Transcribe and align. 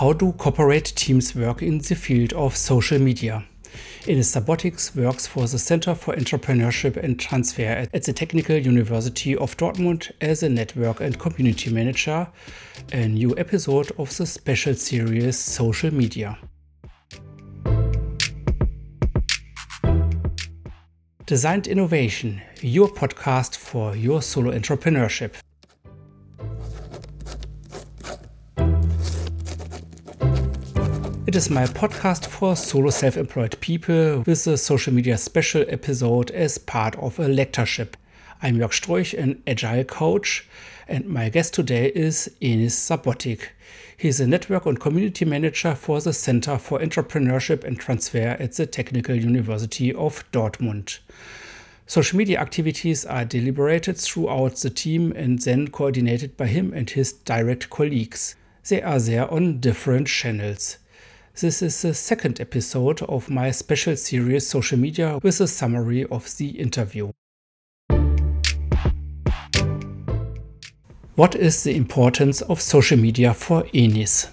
How 0.00 0.14
do 0.14 0.32
corporate 0.32 0.94
teams 0.96 1.34
work 1.34 1.60
in 1.60 1.76
the 1.76 1.94
field 1.94 2.32
of 2.32 2.56
social 2.56 2.98
media? 2.98 3.44
Enis 4.04 4.30
Sabotics 4.34 4.96
works 4.96 5.26
for 5.26 5.46
the 5.46 5.58
Center 5.58 5.94
for 5.94 6.14
Entrepreneurship 6.14 6.96
and 6.96 7.20
Transfer 7.20 7.86
at 7.92 8.04
the 8.04 8.14
Technical 8.14 8.56
University 8.56 9.36
of 9.36 9.54
Dortmund 9.58 10.10
as 10.22 10.42
a 10.42 10.48
network 10.48 11.02
and 11.02 11.18
community 11.18 11.70
manager, 11.70 12.26
a 12.94 13.08
new 13.08 13.36
episode 13.36 13.92
of 13.98 14.16
the 14.16 14.24
special 14.24 14.72
series 14.72 15.38
Social 15.38 15.92
Media. 15.92 16.38
Designed 21.26 21.66
Innovation, 21.66 22.40
your 22.62 22.88
podcast 22.88 23.54
for 23.58 23.94
your 23.94 24.22
solo 24.22 24.52
entrepreneurship. 24.52 25.34
It 31.30 31.36
is 31.36 31.48
my 31.48 31.64
podcast 31.64 32.26
for 32.26 32.56
solo 32.56 32.90
self 32.90 33.16
employed 33.16 33.56
people 33.60 34.24
with 34.26 34.48
a 34.48 34.58
social 34.58 34.92
media 34.92 35.16
special 35.16 35.64
episode 35.68 36.32
as 36.32 36.58
part 36.58 36.96
of 36.96 37.20
a 37.20 37.28
lectureship. 37.28 37.96
I'm 38.42 38.56
Jörg 38.56 38.72
Stroich, 38.72 39.16
an 39.16 39.40
agile 39.46 39.84
coach, 39.84 40.48
and 40.88 41.06
my 41.06 41.28
guest 41.28 41.54
today 41.54 41.92
is 41.94 42.28
Enis 42.42 42.72
Sabotic. 42.72 43.50
He's 43.96 44.18
a 44.18 44.26
network 44.26 44.66
and 44.66 44.80
community 44.80 45.24
manager 45.24 45.76
for 45.76 46.00
the 46.00 46.12
Center 46.12 46.58
for 46.58 46.80
Entrepreneurship 46.80 47.62
and 47.62 47.78
Transfer 47.78 48.36
at 48.40 48.54
the 48.54 48.66
Technical 48.66 49.14
University 49.14 49.94
of 49.94 50.28
Dortmund. 50.32 50.98
Social 51.86 52.18
media 52.18 52.40
activities 52.40 53.06
are 53.06 53.24
deliberated 53.24 53.96
throughout 53.98 54.56
the 54.56 54.70
team 54.70 55.12
and 55.12 55.38
then 55.38 55.68
coordinated 55.68 56.36
by 56.36 56.48
him 56.48 56.72
and 56.72 56.90
his 56.90 57.12
direct 57.12 57.70
colleagues. 57.70 58.34
They 58.68 58.82
are 58.82 58.98
there 58.98 59.32
on 59.32 59.60
different 59.60 60.08
channels. 60.08 60.78
This 61.38 61.62
is 61.62 61.80
the 61.80 61.94
second 61.94 62.40
episode 62.40 63.02
of 63.02 63.30
my 63.30 63.52
special 63.52 63.96
series 63.96 64.46
Social 64.46 64.76
Media 64.76 65.20
with 65.22 65.40
a 65.40 65.46
summary 65.46 66.04
of 66.06 66.36
the 66.36 66.48
interview. 66.48 67.12
What 71.14 71.36
is 71.36 71.62
the 71.62 71.76
importance 71.76 72.42
of 72.42 72.60
social 72.60 72.98
media 72.98 73.32
for 73.32 73.62
Enis? 73.72 74.28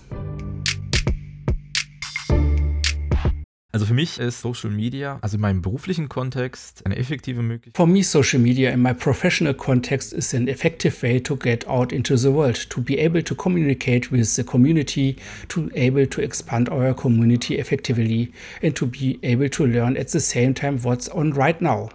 Also 3.78 3.86
für 3.86 3.94
mich 3.94 4.18
ist 4.18 4.42
Social 4.42 4.72
Media, 4.72 5.20
also 5.22 5.36
in 5.36 5.42
meinem 5.42 5.62
beruflichen 5.62 6.10
Kontext, 6.10 6.84
eine 6.84 6.98
effektive 6.98 7.44
Möglichkeit. 7.44 7.78
For 7.78 7.86
me, 7.86 8.02
social 8.02 8.42
media 8.42 8.72
in 8.72 8.82
my 8.82 8.92
professional 8.92 9.54
context 9.54 10.14
is 10.14 10.34
an 10.34 10.48
effective 10.48 11.04
way 11.04 11.20
to 11.20 11.36
get 11.36 11.68
out 11.68 11.92
into 11.92 12.18
the 12.18 12.34
world, 12.34 12.72
to 12.72 12.82
be 12.82 12.98
able 12.98 13.22
to 13.22 13.36
communicate 13.36 14.12
with 14.12 14.36
the 14.36 14.44
community, 14.44 15.18
to 15.50 15.70
able 15.76 16.08
to 16.08 16.22
expand 16.24 16.70
our 16.70 16.92
community 16.96 17.60
effectively, 17.60 18.34
and 18.64 18.76
to 18.76 18.88
be 18.88 19.20
able 19.22 19.48
to 19.50 19.68
learn 19.68 19.96
at 19.96 20.08
the 20.08 20.22
same 20.22 20.56
time 20.56 20.80
what's 20.80 21.08
on 21.10 21.34
right 21.34 21.62
now. 21.62 21.90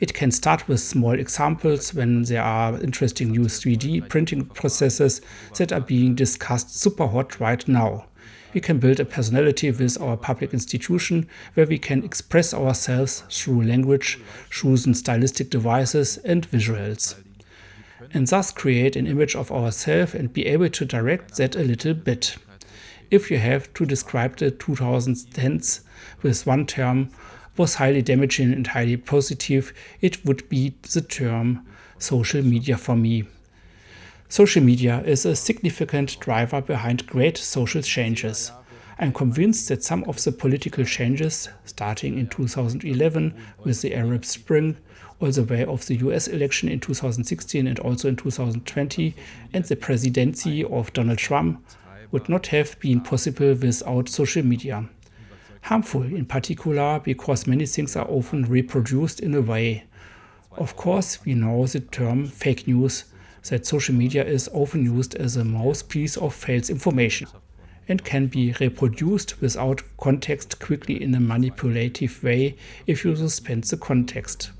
It 0.00 0.14
can 0.14 0.30
start 0.30 0.66
with 0.66 0.80
small 0.80 1.12
examples 1.12 1.92
when 1.92 2.22
there 2.22 2.42
are 2.42 2.80
interesting 2.80 3.32
new 3.32 3.48
3D 3.48 4.08
printing 4.08 4.46
processes 4.46 5.20
that 5.58 5.74
are 5.74 5.82
being 5.82 6.14
discussed 6.14 6.74
super 6.80 7.06
hot 7.06 7.38
right 7.38 7.68
now 7.68 8.06
we 8.54 8.60
can 8.60 8.78
build 8.78 9.00
a 9.00 9.04
personality 9.04 9.70
with 9.70 10.00
our 10.00 10.16
public 10.16 10.52
institution 10.52 11.28
where 11.54 11.66
we 11.66 11.78
can 11.78 12.04
express 12.04 12.52
ourselves 12.52 13.24
through 13.30 13.62
language, 13.62 14.18
chosen 14.50 14.94
stylistic 14.94 15.50
devices, 15.50 16.18
and 16.18 16.50
visuals. 16.50 17.14
And 18.12 18.26
thus 18.26 18.50
create 18.50 18.96
an 18.96 19.06
image 19.06 19.34
of 19.34 19.50
ourselves 19.50 20.14
and 20.14 20.32
be 20.32 20.46
able 20.46 20.68
to 20.68 20.84
direct 20.84 21.36
that 21.36 21.56
a 21.56 21.62
little 21.62 21.94
bit. 21.94 22.36
If 23.10 23.30
you 23.30 23.38
have 23.38 23.72
to 23.74 23.86
describe 23.86 24.36
the 24.36 24.50
2010s 24.50 25.80
with 26.22 26.46
one 26.46 26.66
term, 26.66 27.10
was 27.56 27.74
highly 27.74 28.02
damaging 28.02 28.52
and 28.52 28.66
highly 28.66 28.96
positive, 28.96 29.72
it 30.00 30.24
would 30.24 30.48
be 30.48 30.74
the 30.92 31.02
term 31.02 31.66
social 31.98 32.42
media 32.42 32.76
for 32.76 32.96
me. 32.96 33.24
Social 34.32 34.62
media 34.62 35.02
is 35.04 35.26
a 35.26 35.36
significant 35.36 36.18
driver 36.18 36.62
behind 36.62 37.06
great 37.06 37.36
social 37.36 37.82
changes. 37.82 38.50
I'm 38.98 39.12
convinced 39.12 39.68
that 39.68 39.84
some 39.84 40.04
of 40.04 40.24
the 40.24 40.32
political 40.32 40.86
changes, 40.86 41.50
starting 41.66 42.16
in 42.16 42.28
2011 42.28 43.34
with 43.62 43.82
the 43.82 43.94
Arab 43.94 44.24
Spring, 44.24 44.78
all 45.20 45.30
the 45.30 45.44
way 45.44 45.66
of 45.66 45.84
the 45.84 45.96
US 45.96 46.28
election 46.28 46.70
in 46.70 46.80
2016 46.80 47.66
and 47.66 47.78
also 47.80 48.08
in 48.08 48.16
2020, 48.16 49.14
and 49.52 49.64
the 49.66 49.76
presidency 49.76 50.64
of 50.64 50.94
Donald 50.94 51.18
Trump, 51.18 51.62
would 52.10 52.30
not 52.30 52.46
have 52.46 52.80
been 52.80 53.02
possible 53.02 53.52
without 53.52 54.08
social 54.08 54.42
media. 54.42 54.88
Harmful, 55.60 56.04
in 56.04 56.24
particular, 56.24 57.00
because 57.00 57.46
many 57.46 57.66
things 57.66 57.96
are 57.96 58.08
often 58.08 58.46
reproduced 58.46 59.20
in 59.20 59.34
a 59.34 59.42
way. 59.42 59.84
Of 60.52 60.74
course, 60.74 61.22
we 61.22 61.34
know 61.34 61.66
the 61.66 61.80
term 61.80 62.26
fake 62.28 62.66
news 62.66 63.04
that 63.48 63.66
social 63.66 63.94
media 63.94 64.24
is 64.24 64.48
often 64.52 64.84
used 64.84 65.14
as 65.16 65.36
a 65.36 65.44
mouthpiece 65.44 66.16
of 66.16 66.34
false 66.34 66.70
information 66.70 67.28
and 67.88 68.04
can 68.04 68.26
be 68.26 68.54
reproduced 68.60 69.40
without 69.40 69.82
context 69.98 70.60
quickly 70.60 71.02
in 71.02 71.14
a 71.14 71.20
manipulative 71.20 72.22
way 72.22 72.56
if 72.86 73.04
you 73.04 73.14
suspend 73.16 73.64
the 73.64 73.76
context. 73.76 74.50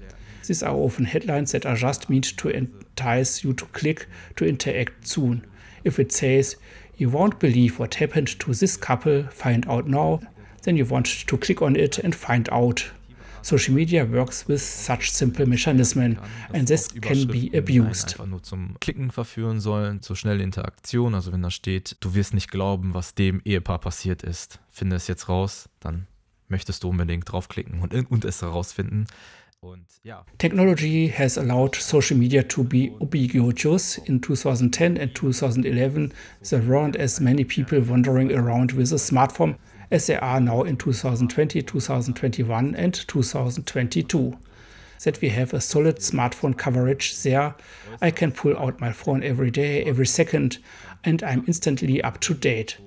These 0.47 0.63
are 0.63 0.75
often 0.75 1.05
headlines 1.05 1.53
that 1.53 1.65
are 1.65 1.77
just 1.77 2.11
meant 2.11 2.37
to 2.39 2.49
entice 2.49 3.45
you 3.45 3.53
to 3.55 3.65
click 3.67 4.07
to 4.37 4.45
interact 4.45 5.07
soon. 5.07 5.47
If 5.85 5.99
it 6.01 6.11
says, 6.11 6.57
You 6.97 7.09
won't 7.09 7.39
believe 7.39 7.79
what 7.79 7.95
happened 7.95 8.39
to 8.41 8.53
this 8.53 8.77
couple, 8.77 9.23
find 9.25 9.67
out 9.69 9.87
now, 9.87 10.21
then 10.63 10.77
you 10.77 10.85
want 10.85 11.07
to 11.07 11.37
click 11.39 11.63
on 11.63 11.77
it 11.77 11.99
and 11.99 12.15
find 12.15 12.49
out. 12.51 12.91
Social 13.43 13.75
media 13.75 14.11
works 14.11 14.49
with 14.49 14.61
such 14.61 15.11
simple 15.11 15.47
mechanismen 15.47 16.19
and 16.53 16.67
this 16.69 16.89
can 16.89 17.27
be 17.27 17.51
abused. 17.57 18.13
Einfach 18.13 18.27
nur 18.27 18.43
zum 18.43 18.77
Klicken 18.81 19.11
verführen 19.11 19.61
sollen, 19.61 20.03
zur 20.03 20.17
schnellen 20.17 20.41
Interaktion. 20.41 21.15
Also 21.15 21.33
wenn 21.33 21.43
da 21.43 21.51
steht, 21.51 21.97
du 22.01 22.15
wirst 22.15 22.35
nicht 22.35 22.51
glauben, 22.51 22.95
was 22.95 23.15
dem 23.15 23.41
Ehepaar 23.45 23.79
passiert 23.79 24.23
ist, 24.23 24.61
finde 24.71 24.97
es 24.97 25.09
jetzt 25.09 25.29
raus, 25.29 25.69
dann 25.81 26.07
möchtest 26.49 26.85
du 26.85 26.91
unbedingt 26.91 27.31
draufklicken 27.31 27.81
und, 27.81 27.95
und 28.11 28.25
es 28.25 28.43
herausfinden. 28.43 29.07
Und, 29.61 29.87
ja. 30.03 30.25
Technology 30.39 31.13
has 31.17 31.39
allowed 31.39 31.77
social 31.77 32.19
media 32.19 32.43
to 32.43 32.65
be 32.65 32.91
ubiquitous. 32.99 33.97
In 33.97 34.21
2010 34.21 34.99
and 34.99 35.15
2011, 35.15 36.13
there 36.43 36.63
weren't 36.67 36.99
as 36.99 37.21
many 37.21 37.45
people 37.45 37.81
wandering 37.89 38.33
around 38.33 38.77
with 38.77 38.93
a 38.93 38.99
smartphone 38.99 39.55
as 39.93 40.07
there 40.07 40.25
are 40.25 40.41
now 40.41 40.63
in 40.63 40.75
2020, 40.75 41.61
2021, 41.61 42.75
and 42.75 42.95
2022. 42.95 44.39
That 45.05 45.21
we 45.21 45.29
have 45.29 45.53
a 45.53 45.61
solid 45.61 45.97
smartphone 45.97 46.57
coverage 46.57 47.23
there. 47.23 47.55
I 48.01 48.11
can 48.11 48.33
pull 48.33 48.57
out 48.57 48.81
my 48.81 48.91
phone 48.93 49.23
every 49.23 49.51
day, 49.51 49.85
every 49.85 50.07
second, 50.07 50.59
and 51.05 51.23
I'm 51.23 51.45
instantly 51.47 52.01
up 52.03 52.21
to 52.21 52.33
date. 52.35 52.79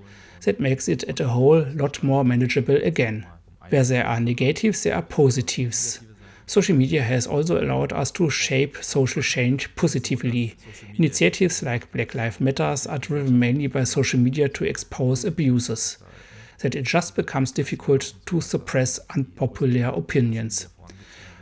That 0.45 0.59
makes 0.59 0.87
it 0.87 1.03
at 1.03 1.19
a 1.19 1.27
whole 1.27 1.63
lot 1.75 2.01
more 2.01 2.23
manageable 2.25 2.77
again. 2.77 3.27
Where 3.69 3.83
there 3.83 4.07
are 4.07 4.19
negatives, 4.19 4.83
there 4.83 4.95
are 4.95 5.01
positives. 5.03 5.99
Social 6.47 6.75
media 6.75 7.03
has 7.03 7.27
also 7.27 7.61
allowed 7.61 7.93
us 7.93 8.09
to 8.11 8.29
shape 8.31 8.77
social 8.81 9.21
change 9.21 9.75
positively. 9.75 10.55
Initiatives 10.95 11.61
like 11.61 11.91
Black 11.91 12.15
Lives 12.15 12.39
Matter 12.39 12.75
are 12.89 12.97
driven 12.97 13.37
mainly 13.37 13.67
by 13.67 13.83
social 13.83 14.19
media 14.19 14.49
to 14.49 14.63
expose 14.63 15.23
abuses 15.25 15.97
that 16.59 16.75
it 16.75 16.83
just 16.83 17.15
becomes 17.15 17.51
difficult 17.51 18.13
to 18.25 18.41
suppress 18.41 18.99
unpopular 19.15 19.87
opinions. 19.87 20.67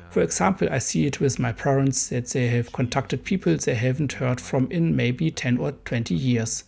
For 0.09 0.21
example, 0.21 0.67
I 0.71 0.77
see 0.77 1.07
it 1.07 1.19
with 1.19 1.39
my 1.39 1.51
parents 1.51 2.09
that 2.09 2.27
they 2.27 2.47
have 2.49 2.71
contacted 2.71 3.23
people 3.23 3.57
they 3.57 3.73
haven't 3.73 4.13
heard 4.13 4.39
from 4.39 4.69
in 4.69 4.95
maybe 4.95 5.31
10 5.31 5.57
or 5.57 5.71
20 5.71 6.13
years. 6.13 6.65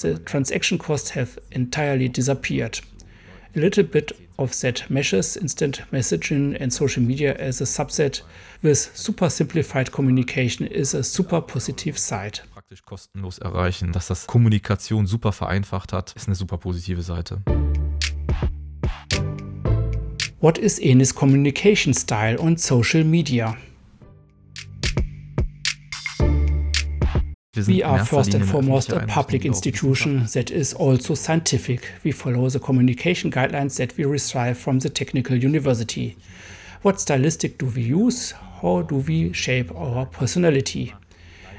The 0.00 0.18
transaction 0.18 0.78
costs 0.78 1.10
have 1.10 1.38
entirely 1.50 2.08
disappeared. 2.08 2.80
A 3.54 3.60
little 3.60 3.84
bit 3.84 4.12
of 4.38 4.58
that 4.60 4.88
meshes 4.88 5.36
instant 5.36 5.82
messaging 5.92 6.56
and 6.60 6.72
social 6.72 7.02
media 7.02 7.34
as 7.34 7.60
a 7.60 7.64
subset 7.64 8.22
with 8.62 8.78
super 8.94 9.28
simplified 9.28 9.92
communication 9.92 10.66
is 10.66 10.94
a 10.94 11.02
super 11.02 11.40
positive 11.40 11.98
side. 11.98 12.40
Praktisch 12.54 12.84
kostenlos 12.84 13.38
erreichen, 13.38 13.92
dass 13.92 14.06
das 14.06 14.26
Kommunikation 14.26 15.06
super 15.06 15.32
vereinfacht 15.32 15.92
hat, 15.92 16.12
ist 16.16 16.28
eine 16.28 16.36
super 16.36 16.56
positive 16.56 17.02
Seite. 17.02 17.42
What 20.40 20.56
is 20.56 20.78
Enis' 20.78 21.12
communication 21.12 21.92
style 21.92 22.40
on 22.40 22.58
social 22.58 23.02
media? 23.02 23.58
We 27.66 27.82
are 27.82 28.04
first 28.04 28.34
and 28.34 28.48
foremost 28.48 28.92
a 28.92 29.04
public 29.06 29.44
institution 29.44 30.26
that 30.34 30.52
is 30.52 30.74
also 30.74 31.14
scientific. 31.14 31.90
We 32.04 32.12
follow 32.12 32.48
the 32.48 32.60
communication 32.60 33.32
guidelines 33.32 33.78
that 33.78 33.96
we 33.96 34.04
receive 34.04 34.56
from 34.56 34.78
the 34.78 34.88
Technical 34.88 35.36
University. 35.36 36.16
What 36.82 37.00
stylistic 37.00 37.58
do 37.58 37.66
we 37.66 37.82
use? 37.82 38.30
How 38.30 38.82
do 38.82 38.98
we 38.98 39.32
shape 39.32 39.74
our 39.74 40.06
personality? 40.06 40.94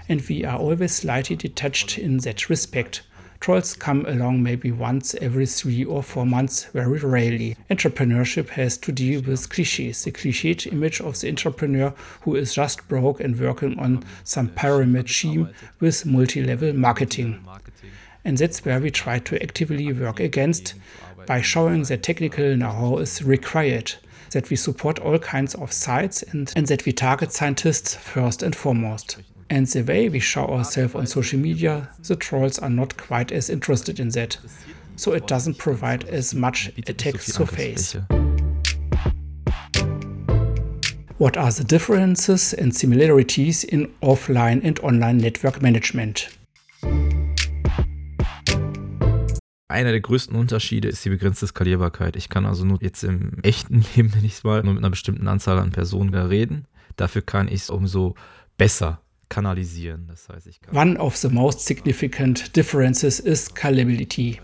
And 0.08 0.22
we 0.30 0.46
are 0.46 0.58
always 0.58 0.96
slightly 0.96 1.36
detached 1.36 1.98
in 1.98 2.20
that 2.20 2.50
respect 2.50 3.02
Trolls 3.40 3.74
come 3.74 4.06
along 4.06 4.44
maybe 4.44 4.70
once 4.70 5.16
every 5.16 5.46
three 5.46 5.86
or 5.86 6.04
four 6.04 6.26
months, 6.26 6.66
very 6.74 7.00
rarely. 7.00 7.56
Entrepreneurship 7.70 8.50
has 8.50 8.78
to 8.80 8.92
deal 8.92 9.22
with 9.22 9.50
cliches, 9.50 10.04
the 10.04 10.12
cliched 10.12 10.70
image 10.72 11.00
of 11.00 11.20
the 11.22 11.30
entrepreneur 11.30 11.94
who 12.22 12.36
is 12.36 12.54
just 12.54 12.86
broke 12.90 13.22
and 13.22 13.40
working 13.40 13.80
on 13.80 14.04
some 14.26 14.50
pyramid 14.50 15.10
scheme 15.10 15.50
with 15.80 16.06
multi 16.06 16.44
level 16.44 16.74
marketing. 16.74 17.48
And 18.26 18.38
that's 18.38 18.66
where 18.66 18.82
we 18.82 18.92
try 18.92 19.20
to 19.20 19.42
actively 19.42 19.92
work 19.94 20.20
against 20.20 20.74
by 21.26 21.42
showing 21.42 21.84
that 21.84 22.04
technical 22.04 22.58
know 22.58 22.72
how 22.72 22.98
is 22.98 23.24
required, 23.24 23.94
that 24.32 24.50
we 24.50 24.58
support 24.58 25.00
all 25.00 25.18
kinds 25.18 25.56
of 25.56 25.72
sites, 25.72 26.24
and, 26.24 26.52
and 26.58 26.68
that 26.68 26.86
we 26.86 26.92
target 26.92 27.32
scientists 27.32 27.96
first 27.96 28.44
and 28.44 28.54
foremost. 28.54 29.18
And 29.52 29.66
the 29.66 29.82
way 29.82 30.10
we 30.10 30.20
show 30.20 30.46
ourselves 30.46 30.94
on 30.94 31.08
social 31.08 31.40
media, 31.40 31.90
the 32.04 32.16
trolls 32.16 32.60
are 32.60 32.70
not 32.70 32.96
quite 32.98 33.32
as 33.32 33.50
interested 33.50 34.00
in 34.00 34.10
that. 34.10 34.38
So 34.96 35.14
it 35.14 35.26
doesn't 35.26 35.58
provide 35.58 36.04
as 36.08 36.36
much 36.36 36.72
attack 36.88 37.20
surface. 37.20 37.98
What 41.18 41.36
are 41.36 41.52
the 41.52 41.64
differences 41.64 42.54
and 42.54 42.76
similarities 42.76 43.64
in 43.64 43.88
offline 44.02 44.64
and 44.64 44.80
online 44.82 45.18
network 45.18 45.64
management? 45.64 46.30
Einer 49.68 49.92
der 49.92 50.02
größten 50.02 50.36
Unterschiede 50.36 50.90
ist 50.90 51.04
die 51.06 51.10
begrenzte 51.10 51.48
Skalierbarkeit. 51.48 52.16
Ich 52.16 52.30
kann 52.30 52.46
also 52.46 52.66
nur 52.66 52.82
jetzt 52.84 53.04
im 53.04 53.40
echten 53.42 53.84
Leben, 53.96 54.10
nenne 54.10 54.28
ich 54.28 54.34
es 54.34 54.44
mal, 54.44 54.62
nur 54.62 54.76
mit 54.76 54.84
einer 54.84 54.92
bestimmten 54.92 55.28
Anzahl 55.28 55.58
an 55.58 55.72
Personen 55.72 56.14
reden. 56.14 56.68
Dafür 56.98 57.24
kann 57.24 57.48
ich 57.48 57.62
es 57.62 57.70
umso 57.72 58.14
besser 58.58 59.02
kanalisieren. 59.30 60.08
Das 60.08 60.28
heißt, 60.30 60.48
ich 60.48 60.62
kann 60.62 60.76
One 60.76 61.00
of 61.00 61.18
the 61.18 61.30
most 61.30 61.62
significant 61.62 62.56
differences 62.56 63.20
is 63.20 63.50
scalability. 63.50 64.40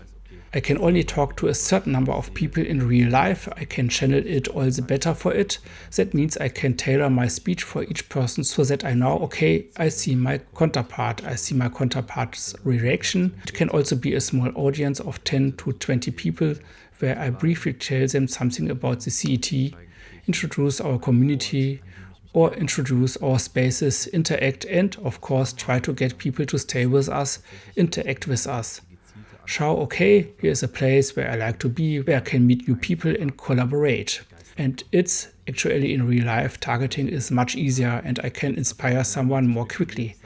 I 0.54 0.60
can 0.60 0.78
only 0.78 1.04
talk 1.04 1.36
to 1.36 1.48
a 1.48 1.54
certain 1.54 1.92
number 1.92 2.12
of 2.12 2.32
people 2.32 2.64
in 2.64 2.88
real 2.88 3.10
life. 3.10 3.46
I 3.58 3.66
can 3.66 3.90
channel 3.90 4.22
it 4.24 4.48
all 4.48 4.70
the 4.70 4.80
better 4.80 5.14
for 5.14 5.34
it. 5.34 5.58
That 5.96 6.14
means 6.14 6.38
I 6.38 6.48
can 6.48 6.74
tailor 6.74 7.10
my 7.10 7.28
speech 7.28 7.62
for 7.62 7.82
each 7.82 8.08
person 8.08 8.42
so 8.42 8.64
that 8.64 8.82
I 8.82 8.94
know, 8.94 9.18
okay, 9.24 9.66
I 9.76 9.90
see 9.90 10.14
my 10.14 10.40
counterpart, 10.56 11.22
I 11.26 11.34
see 11.34 11.54
my 11.54 11.68
counterpart's 11.68 12.54
reaction. 12.64 13.34
It 13.42 13.52
can 13.52 13.68
also 13.68 13.96
be 13.96 14.14
a 14.14 14.20
small 14.20 14.50
audience 14.54 14.98
of 15.00 15.22
10 15.24 15.56
to 15.58 15.72
20 15.72 16.10
people 16.12 16.54
where 17.00 17.18
I 17.18 17.28
briefly 17.28 17.74
tell 17.74 18.06
them 18.06 18.26
something 18.26 18.70
about 18.70 19.00
the 19.00 19.10
CET, 19.10 19.52
introduce 20.26 20.80
our 20.80 20.98
community, 20.98 21.82
or 22.36 22.52
introduce 22.54 23.16
our 23.16 23.38
spaces, 23.38 24.06
interact, 24.08 24.64
and 24.66 24.96
of 25.02 25.20
course, 25.20 25.52
try 25.52 25.78
to 25.78 25.92
get 25.92 26.18
people 26.18 26.44
to 26.44 26.58
stay 26.58 26.84
with 26.84 27.08
us, 27.08 27.38
interact 27.76 28.26
with 28.28 28.46
us 28.46 28.82
show, 29.46 29.76
okay, 29.78 30.28
here's 30.40 30.62
a 30.62 30.68
place 30.68 31.16
where 31.16 31.30
I 31.30 31.36
like 31.36 31.58
to 31.60 31.68
be, 31.68 32.00
where 32.00 32.18
I 32.18 32.20
can 32.20 32.46
meet 32.46 32.68
new 32.68 32.76
people 32.76 33.14
and 33.18 33.36
collaborate. 33.36 34.20
And 34.58 34.82
it's 34.92 35.28
actually 35.48 35.94
in 35.94 36.06
real 36.06 36.26
life, 36.26 36.58
targeting 36.60 37.08
is 37.08 37.30
much 37.30 37.54
easier 37.54 38.02
and 38.04 38.18
I 38.22 38.30
can 38.30 38.56
inspire 38.56 39.04
someone 39.04 39.46
more 39.46 39.66
quickly. 39.66 40.16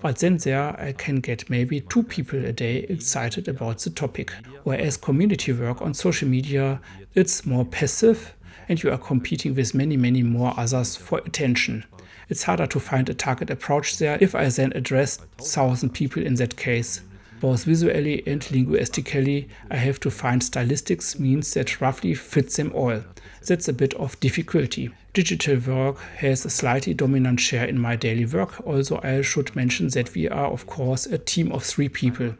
But 0.00 0.18
then 0.18 0.36
there 0.38 0.78
I 0.78 0.92
can 0.92 1.20
get 1.20 1.48
maybe 1.48 1.80
two 1.80 2.02
people 2.02 2.44
a 2.44 2.52
day 2.52 2.78
excited 2.88 3.48
about 3.48 3.78
the 3.78 3.90
topic. 3.90 4.32
Whereas 4.64 4.96
community 4.96 5.52
work 5.52 5.80
on 5.80 5.94
social 5.94 6.28
media, 6.28 6.80
it's 7.14 7.46
more 7.46 7.64
passive 7.64 8.34
and 8.68 8.82
you 8.82 8.90
are 8.90 8.98
competing 8.98 9.54
with 9.54 9.74
many, 9.74 9.96
many 9.96 10.22
more 10.22 10.54
others 10.56 10.96
for 10.96 11.18
attention. 11.18 11.84
It's 12.28 12.44
harder 12.44 12.66
to 12.66 12.80
find 12.80 13.08
a 13.08 13.14
target 13.14 13.50
approach 13.50 13.98
there 13.98 14.18
if 14.20 14.34
I 14.34 14.48
then 14.48 14.72
address 14.74 15.18
1000 15.38 15.90
people 15.90 16.22
in 16.22 16.34
that 16.36 16.56
case 16.56 17.02
both 17.44 17.64
visually 17.64 18.26
and 18.26 18.50
linguistically, 18.50 19.50
I 19.70 19.76
have 19.76 20.00
to 20.00 20.10
find 20.10 20.40
stylistics 20.40 21.18
means 21.18 21.52
that 21.52 21.78
roughly 21.78 22.14
fits 22.14 22.56
them 22.56 22.72
all. 22.72 23.02
That's 23.46 23.68
a 23.68 23.74
bit 23.74 23.92
of 23.94 24.18
difficulty. 24.18 24.90
Digital 25.12 25.58
work 25.58 25.98
has 26.16 26.46
a 26.46 26.48
slightly 26.48 26.94
dominant 26.94 27.40
share 27.40 27.66
in 27.66 27.78
my 27.78 27.96
daily 27.96 28.24
work, 28.24 28.66
although 28.66 28.98
I 29.02 29.20
should 29.20 29.54
mention 29.54 29.88
that 29.88 30.14
we 30.14 30.26
are, 30.26 30.46
of 30.46 30.66
course, 30.66 31.04
a 31.04 31.18
team 31.18 31.52
of 31.52 31.64
three 31.64 31.90
people. 31.90 32.34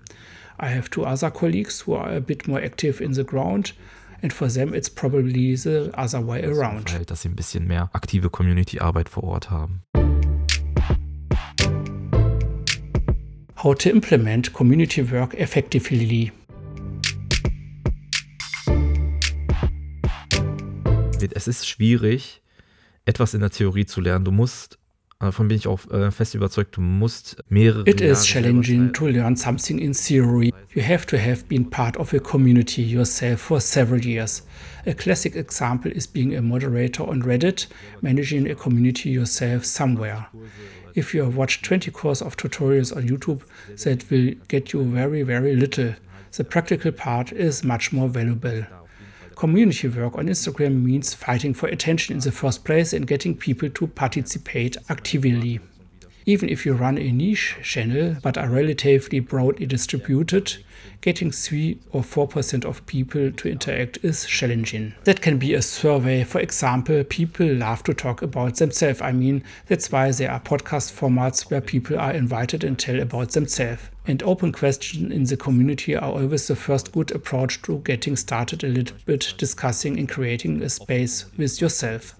I 0.58 0.68
have 0.68 0.88
two 0.88 1.04
other 1.04 1.30
colleagues 1.30 1.82
who 1.82 1.92
are 1.92 2.14
a 2.14 2.20
bit 2.22 2.48
more 2.48 2.62
active 2.62 3.02
in 3.02 3.12
the 3.12 3.24
ground, 3.24 3.72
and 4.24 4.32
for 4.32 4.48
them 4.48 4.74
it's 4.74 4.90
probably 4.90 5.54
the 5.54 5.92
other 5.94 6.26
way 6.26 6.42
around. 6.42 6.90
Dass 7.06 7.22
sie 7.22 7.28
ein 7.28 7.36
bisschen 7.36 7.68
mehr 7.68 7.90
aktive 7.92 8.30
Community-Arbeit 8.30 9.08
vor 9.08 9.22
Ort 9.24 9.50
haben. 9.50 9.84
how 13.64 13.72
to 13.72 13.88
implement 13.88 14.52
community 14.52 15.02
work 15.10 15.32
effectively. 15.40 16.30
Es 21.32 21.48
ist 21.48 21.66
schwierig, 21.66 22.42
etwas 23.06 23.32
in 23.32 23.40
der 23.40 23.48
Theorie 23.48 23.86
zu 23.86 24.02
lernen. 24.02 24.26
Du 24.26 24.32
musst, 24.32 24.78
Äh, 25.24 25.28
davon 25.28 25.48
bin 25.48 25.56
ich 25.56 25.66
auch 25.66 25.90
äh, 25.90 26.10
fest 26.10 26.34
überzeugt, 26.34 26.76
du 26.76 26.80
musst 26.80 27.36
mehrere. 27.48 27.88
It 27.88 28.00
is 28.00 28.24
challenging 28.24 28.92
to 28.92 29.06
learn 29.06 29.36
something 29.36 29.78
in 29.78 29.92
theory. 29.92 30.52
You 30.74 30.82
have 30.82 31.06
to 31.06 31.16
have 31.16 31.44
been 31.48 31.70
part 31.70 31.96
of 31.96 32.12
a 32.12 32.18
community 32.18 32.82
yourself 32.82 33.40
for 33.40 33.60
several 33.60 34.04
years. 34.04 34.46
A 34.86 34.94
classic 34.94 35.34
example 35.36 35.90
is 35.90 36.06
being 36.06 36.36
a 36.36 36.42
moderator 36.42 37.04
on 37.04 37.22
Reddit, 37.22 37.68
managing 38.02 38.50
a 38.50 38.54
community 38.54 39.10
yourself 39.10 39.64
somewhere 39.64 40.26
if 40.94 41.12
you 41.12 41.26
watch 41.26 41.60
20 41.62 41.90
course 41.90 42.22
of 42.22 42.36
tutorials 42.36 42.96
on 42.96 43.02
YouTube, 43.08 43.42
that 43.82 44.08
will 44.10 44.34
get 44.48 44.72
you 44.72 44.84
very, 44.84 45.22
very 45.22 45.56
little. 45.56 45.94
The 46.32 46.44
practical 46.44 46.92
part 46.92 47.32
is 47.32 47.64
much 47.64 47.92
more 47.92 48.08
valuable. 48.08 48.64
Community 49.36 49.88
work 49.88 50.16
on 50.16 50.26
Instagram 50.26 50.82
means 50.82 51.12
fighting 51.12 51.54
for 51.54 51.68
attention 51.68 52.14
in 52.14 52.20
the 52.20 52.30
first 52.30 52.64
place 52.64 52.92
and 52.92 53.06
getting 53.06 53.36
people 53.36 53.68
to 53.68 53.86
participate 53.88 54.76
actively. 54.88 55.60
Even 56.26 56.48
if 56.48 56.64
you 56.64 56.72
run 56.72 56.98
a 56.98 57.10
niche 57.10 57.56
channel 57.62 58.16
but 58.22 58.38
are 58.38 58.48
relatively 58.48 59.20
broadly 59.20 59.66
distributed, 59.66 60.63
getting 61.04 61.30
3 61.30 61.78
or 61.92 62.00
4% 62.00 62.64
of 62.64 62.86
people 62.86 63.30
to 63.30 63.48
interact 63.50 63.98
is 64.02 64.24
challenging. 64.24 64.94
That 65.04 65.20
can 65.20 65.36
be 65.36 65.52
a 65.52 65.60
survey. 65.60 66.24
For 66.24 66.40
example, 66.40 67.04
people 67.04 67.46
love 67.46 67.82
to 67.82 67.92
talk 67.92 68.22
about 68.22 68.56
themselves. 68.56 69.02
I 69.02 69.12
mean, 69.12 69.44
that's 69.66 69.92
why 69.92 70.10
there 70.12 70.30
are 70.30 70.40
podcast 70.40 70.98
formats 70.98 71.50
where 71.50 71.60
people 71.60 71.98
are 71.98 72.12
invited 72.12 72.64
and 72.64 72.78
tell 72.78 73.00
about 73.00 73.32
themselves. 73.32 73.82
And 74.06 74.22
open 74.22 74.50
questions 74.52 75.12
in 75.12 75.24
the 75.24 75.36
community 75.36 75.94
are 75.94 76.10
always 76.10 76.48
the 76.48 76.56
first 76.56 76.92
good 76.92 77.10
approach 77.10 77.60
to 77.62 77.80
getting 77.80 78.16
started 78.16 78.64
a 78.64 78.68
little 78.68 78.96
bit 79.04 79.34
discussing 79.36 79.98
and 79.98 80.08
creating 80.08 80.62
a 80.62 80.70
space 80.70 81.26
with 81.36 81.60
yourself. 81.60 82.14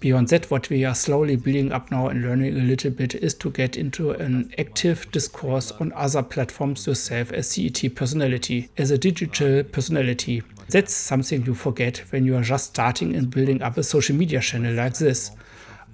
Beyond 0.00 0.28
that, 0.28 0.48
what 0.48 0.70
we 0.70 0.84
are 0.84 0.94
slowly 0.94 1.34
building 1.34 1.72
up 1.72 1.90
now 1.90 2.06
and 2.06 2.22
learning 2.22 2.56
a 2.56 2.62
little 2.62 2.92
bit 2.92 3.16
is 3.16 3.34
to 3.34 3.50
get 3.50 3.76
into 3.76 4.12
an 4.12 4.54
active 4.56 5.10
discourse 5.10 5.72
on 5.72 5.92
other 5.92 6.22
platforms 6.22 6.86
yourself 6.86 7.32
as 7.32 7.50
CET 7.50 7.96
personality, 7.96 8.68
as 8.78 8.92
a 8.92 8.98
digital 8.98 9.64
personality. 9.64 10.44
That's 10.68 10.94
something 10.94 11.44
you 11.44 11.54
forget 11.54 11.98
when 12.10 12.24
you 12.24 12.36
are 12.36 12.42
just 12.42 12.66
starting 12.66 13.16
and 13.16 13.28
building 13.28 13.60
up 13.60 13.76
a 13.76 13.82
social 13.82 14.14
media 14.14 14.40
channel 14.40 14.74
like 14.74 14.98
this. 14.98 15.32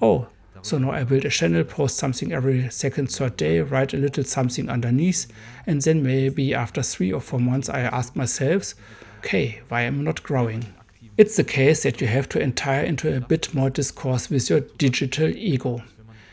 Oh, 0.02 0.28
so 0.60 0.76
now 0.76 0.90
I 0.90 1.04
build 1.04 1.24
a 1.24 1.30
channel, 1.30 1.64
post 1.64 1.96
something 1.96 2.30
every 2.30 2.68
second, 2.68 3.10
third 3.10 3.38
day, 3.38 3.60
write 3.60 3.94
a 3.94 3.98
little 3.98 4.24
something 4.24 4.68
underneath, 4.68 5.28
and 5.66 5.80
then 5.80 6.02
maybe 6.02 6.52
after 6.52 6.82
three 6.82 7.10
or 7.10 7.22
four 7.22 7.40
months 7.40 7.70
I 7.70 7.80
ask 7.80 8.14
myself, 8.14 8.74
okay, 9.20 9.62
why 9.68 9.82
am 9.82 10.00
I 10.00 10.02
not 10.02 10.22
growing? 10.22 10.74
It's 11.16 11.36
the 11.36 11.44
case 11.44 11.84
that 11.84 12.00
you 12.00 12.08
have 12.08 12.28
to 12.30 12.42
enter 12.42 12.72
into 12.72 13.16
a 13.16 13.20
bit 13.20 13.54
more 13.54 13.70
discourse 13.70 14.28
with 14.28 14.50
your 14.50 14.60
digital 14.60 15.28
ego. 15.28 15.80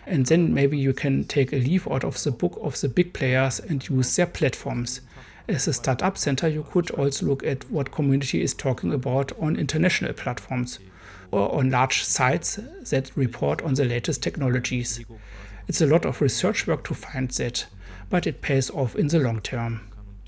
And 0.07 0.25
then 0.25 0.55
maybe 0.55 0.75
you 0.75 0.91
can 0.91 1.23
take 1.25 1.53
a 1.53 1.57
leaf 1.57 1.87
out 1.87 2.03
of 2.03 2.21
the 2.23 2.31
book 2.31 2.57
of 2.63 2.81
the 2.81 2.89
big 2.89 3.13
players 3.13 3.59
and 3.59 3.87
use 3.87 4.15
their 4.15 4.25
platforms. 4.25 5.01
As 5.47 5.67
a 5.67 5.73
startup 5.73 6.17
center, 6.17 6.47
you 6.47 6.63
could 6.63 6.89
also 6.91 7.27
look 7.27 7.43
at 7.43 7.69
what 7.69 7.91
community 7.91 8.41
is 8.41 8.55
talking 8.55 8.91
about 8.91 9.31
on 9.39 9.55
international 9.55 10.13
platforms 10.13 10.79
or 11.29 11.53
on 11.53 11.69
large 11.69 12.03
sites 12.03 12.55
that 12.89 13.11
report 13.15 13.61
on 13.61 13.75
the 13.75 13.85
latest 13.85 14.23
technologies. 14.23 14.99
It's 15.67 15.81
a 15.81 15.85
lot 15.85 16.05
of 16.05 16.21
research 16.21 16.65
work 16.65 16.83
to 16.85 16.95
find 16.95 17.29
that, 17.29 17.67
but 18.09 18.25
it 18.25 18.41
pays 18.41 18.71
off 18.71 18.95
in 18.95 19.09
the 19.09 19.19
long 19.19 19.41
term. 19.41 19.81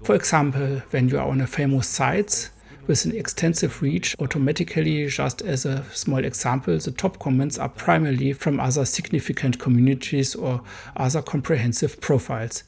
For 0.03 0.13
example, 0.13 0.83
when 0.91 1.09
you 1.09 1.17
are 1.17 1.27
on 1.27 1.41
a 1.41 1.47
famous 1.47 1.87
site, 1.87 2.51
with 2.87 3.05
an 3.05 3.15
extensive 3.15 3.81
reach, 3.81 4.15
automatically, 4.19 5.07
just 5.07 5.41
as 5.41 5.65
a 5.65 5.83
small 5.91 6.23
example, 6.23 6.77
the 6.77 6.91
top 6.91 7.19
comments 7.19 7.57
are 7.57 7.69
primarily 7.69 8.33
from 8.33 8.59
other 8.59 8.85
significant 8.85 9.59
communities 9.59 10.35
or 10.35 10.61
other 10.95 11.21
comprehensive 11.21 12.01
profiles. 12.01 12.63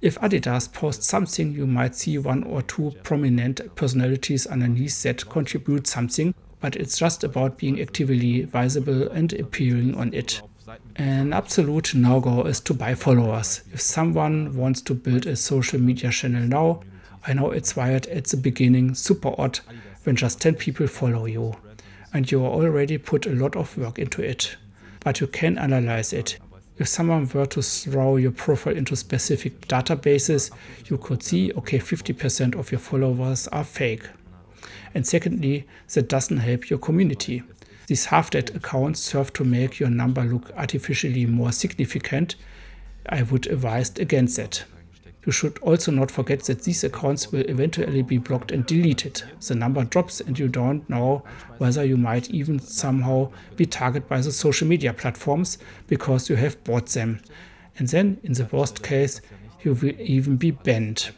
If 0.00 0.18
Adidas 0.20 0.72
posts 0.72 1.06
something, 1.06 1.52
you 1.52 1.66
might 1.66 1.96
see 1.96 2.18
one 2.18 2.44
or 2.44 2.62
two 2.62 2.94
prominent 3.02 3.74
personalities 3.74 4.46
underneath 4.46 5.02
that 5.02 5.28
contribute 5.28 5.86
something, 5.86 6.34
but 6.60 6.76
it's 6.76 6.98
just 6.98 7.24
about 7.24 7.58
being 7.58 7.80
actively 7.80 8.42
visible 8.42 9.08
and 9.08 9.32
appearing 9.32 9.94
on 9.96 10.14
it. 10.14 10.40
An 10.96 11.32
absolute 11.32 11.94
no 11.94 12.20
go 12.20 12.42
is 12.42 12.60
to 12.60 12.74
buy 12.74 12.94
followers. 12.94 13.62
If 13.72 13.80
someone 13.80 14.56
wants 14.56 14.80
to 14.82 14.94
build 14.94 15.26
a 15.26 15.36
social 15.36 15.80
media 15.80 16.10
channel 16.10 16.42
now, 16.42 16.82
I 17.26 17.32
know 17.32 17.50
it's 17.50 17.76
wired 17.76 18.06
at 18.06 18.26
the 18.26 18.36
beginning, 18.36 18.94
super 18.94 19.34
odd 19.38 19.60
when 20.04 20.16
just 20.16 20.40
10 20.40 20.54
people 20.54 20.86
follow 20.86 21.26
you. 21.26 21.54
And 22.12 22.30
you 22.30 22.44
already 22.44 22.96
put 22.96 23.26
a 23.26 23.34
lot 23.34 23.56
of 23.56 23.76
work 23.76 23.98
into 23.98 24.22
it. 24.22 24.56
But 25.00 25.20
you 25.20 25.26
can 25.26 25.58
analyze 25.58 26.12
it. 26.12 26.38
If 26.78 26.88
someone 26.88 27.28
were 27.34 27.46
to 27.46 27.60
throw 27.60 28.16
your 28.16 28.30
profile 28.30 28.76
into 28.76 28.94
specific 28.94 29.66
databases, 29.68 30.50
you 30.86 30.96
could 30.96 31.22
see, 31.22 31.52
okay, 31.52 31.78
50% 31.78 32.56
of 32.56 32.70
your 32.70 32.78
followers 32.78 33.48
are 33.48 33.64
fake. 33.64 34.08
And 34.94 35.06
secondly, 35.06 35.66
that 35.92 36.08
doesn't 36.08 36.38
help 36.38 36.70
your 36.70 36.78
community. 36.78 37.42
These 37.88 38.06
half-dead 38.06 38.54
accounts 38.54 39.00
serve 39.00 39.32
to 39.34 39.44
make 39.44 39.80
your 39.80 39.90
number 39.90 40.22
look 40.22 40.50
artificially 40.56 41.26
more 41.26 41.52
significant. 41.52 42.36
I 43.08 43.22
would 43.22 43.46
advise 43.46 43.90
against 43.98 44.36
that. 44.36 44.64
You 45.24 45.32
should 45.32 45.58
also 45.58 45.92
not 45.92 46.10
forget 46.10 46.44
that 46.44 46.62
these 46.62 46.84
accounts 46.84 47.30
will 47.32 47.44
eventually 47.48 48.02
be 48.02 48.18
blocked 48.18 48.50
and 48.50 48.64
deleted. 48.64 49.22
The 49.46 49.54
number 49.54 49.84
drops 49.84 50.20
and 50.20 50.38
you 50.38 50.48
don't 50.48 50.88
know 50.88 51.22
whether 51.58 51.84
you 51.84 51.96
might 51.96 52.30
even 52.30 52.58
somehow 52.60 53.30
be 53.56 53.66
targeted 53.66 54.08
by 54.08 54.20
the 54.20 54.32
social 54.32 54.68
media 54.68 54.92
platforms 54.92 55.58
because 55.86 56.30
you 56.30 56.36
have 56.36 56.62
bought 56.64 56.86
them. 56.90 57.20
And 57.78 57.88
then, 57.88 58.18
in 58.22 58.32
the 58.32 58.48
worst 58.50 58.82
case, 58.82 59.20
you 59.62 59.74
will 59.74 60.00
even 60.00 60.36
be 60.36 60.52
banned. 60.52 61.10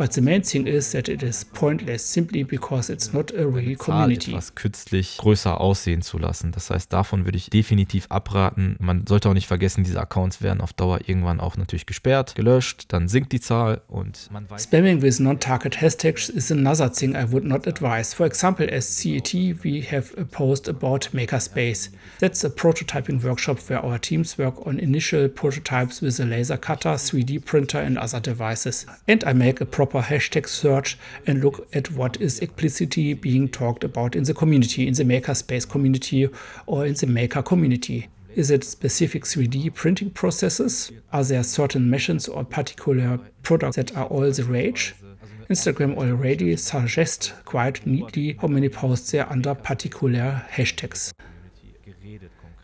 But 0.00 0.14
the 0.14 0.22
main 0.22 0.42
thing 0.42 0.66
is 0.66 0.92
that 0.92 1.10
it 1.10 1.22
is 1.22 1.44
pointless 1.44 2.10
simply 2.10 2.42
because 2.42 2.90
it's 2.90 3.12
not 3.12 3.30
a 3.34 3.46
real 3.46 3.76
community. 3.76 4.30
etwas 4.30 4.54
künstlich 4.54 5.18
größer 5.18 5.60
aussehen 5.60 6.00
zu 6.00 6.16
lassen. 6.16 6.52
Das 6.52 6.70
heißt, 6.70 6.90
davon 6.90 7.26
würde 7.26 7.36
ich 7.36 7.50
definitiv 7.50 8.06
abraten. 8.08 8.76
Man 8.80 9.06
sollte 9.06 9.28
auch 9.28 9.34
nicht 9.34 9.46
vergessen, 9.46 9.84
diese 9.84 10.00
Accounts 10.00 10.40
werden 10.40 10.62
auf 10.62 10.72
Dauer 10.72 11.00
irgendwann 11.06 11.38
auch 11.38 11.58
natürlich 11.58 11.84
gesperrt, 11.84 12.34
gelöscht, 12.34 12.86
dann 12.88 13.08
sinkt 13.08 13.32
die 13.32 13.40
Zahl 13.40 13.82
und 13.88 14.30
man 14.32 14.48
weiß. 14.48 14.64
Spamming 14.64 15.02
with 15.02 15.20
non-target 15.20 15.82
hashtags 15.82 16.30
is 16.30 16.50
another 16.50 16.90
thing 16.90 17.14
I 17.14 17.30
would 17.30 17.44
not 17.44 17.68
advise. 17.68 18.16
For 18.16 18.24
example, 18.24 18.72
as 18.72 18.86
CET, 18.86 19.34
we 19.34 19.82
have 19.82 20.18
a 20.18 20.24
post 20.24 20.66
about 20.66 21.10
Makerspace. 21.12 21.90
That's 22.20 22.42
a 22.42 22.48
prototyping 22.48 23.22
workshop 23.22 23.58
where 23.68 23.84
our 23.84 23.98
teams 23.98 24.38
work 24.38 24.66
on 24.66 24.78
initial 24.78 25.28
prototypes 25.28 26.00
with 26.00 26.18
a 26.20 26.24
laser 26.24 26.56
cutter, 26.56 26.94
3D 26.94 27.44
printer, 27.44 27.80
and 27.80 27.98
other 27.98 28.20
devices. 28.20 28.86
And 29.06 29.22
I 29.24 29.34
make 29.34 29.60
a 29.60 29.66
proper 29.66 29.89
proper 29.90 30.06
hashtag 30.06 30.48
search 30.48 30.96
and 31.26 31.42
look 31.42 31.66
at 31.74 31.90
what 31.90 32.20
is 32.20 32.38
explicitly 32.38 33.12
being 33.12 33.48
talked 33.48 33.82
about 33.82 34.14
in 34.14 34.22
the 34.24 34.34
community, 34.34 34.86
in 34.86 34.94
the 34.94 35.02
makerspace 35.02 35.68
community 35.68 36.28
or 36.66 36.86
in 36.86 36.94
the 36.94 37.06
maker 37.06 37.42
community. 37.42 38.08
Is 38.36 38.50
it 38.52 38.62
specific 38.62 39.24
3D 39.24 39.74
printing 39.74 40.10
processes? 40.10 40.92
Are 41.12 41.24
there 41.24 41.42
certain 41.42 41.90
machines 41.90 42.28
or 42.28 42.44
particular 42.44 43.18
products 43.42 43.76
that 43.76 43.96
are 43.96 44.06
all 44.06 44.30
the 44.30 44.44
rage? 44.44 44.94
Instagram 45.48 45.96
already 45.96 46.56
suggests 46.56 47.32
quite 47.44 47.84
neatly 47.84 48.36
how 48.40 48.46
many 48.46 48.68
posts 48.68 49.10
there 49.10 49.30
under 49.30 49.52
particular 49.56 50.46
hashtags. 50.52 51.12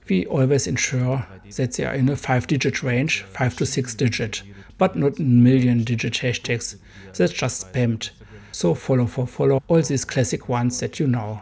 We 0.08 0.26
always 0.26 0.66
ensure 0.66 1.26
that 1.56 1.72
they 1.72 1.84
are 1.84 1.94
in 1.94 2.08
a 2.08 2.16
5 2.16 2.46
digit 2.46 2.82
range, 2.82 3.22
5 3.22 3.56
to 3.56 3.66
6 3.66 3.94
digit, 3.94 4.42
but 4.78 4.96
not 4.96 5.18
million 5.18 5.84
digit 5.84 6.14
hashtags 6.14 6.76
that's 7.16 7.32
just 7.32 7.72
spammed. 7.72 8.10
So 8.52 8.74
follow 8.74 9.06
for 9.06 9.26
follow, 9.26 9.62
all 9.68 9.82
these 9.82 10.04
classic 10.04 10.48
ones 10.48 10.78
that 10.80 10.98
you 10.98 11.06
know. 11.06 11.40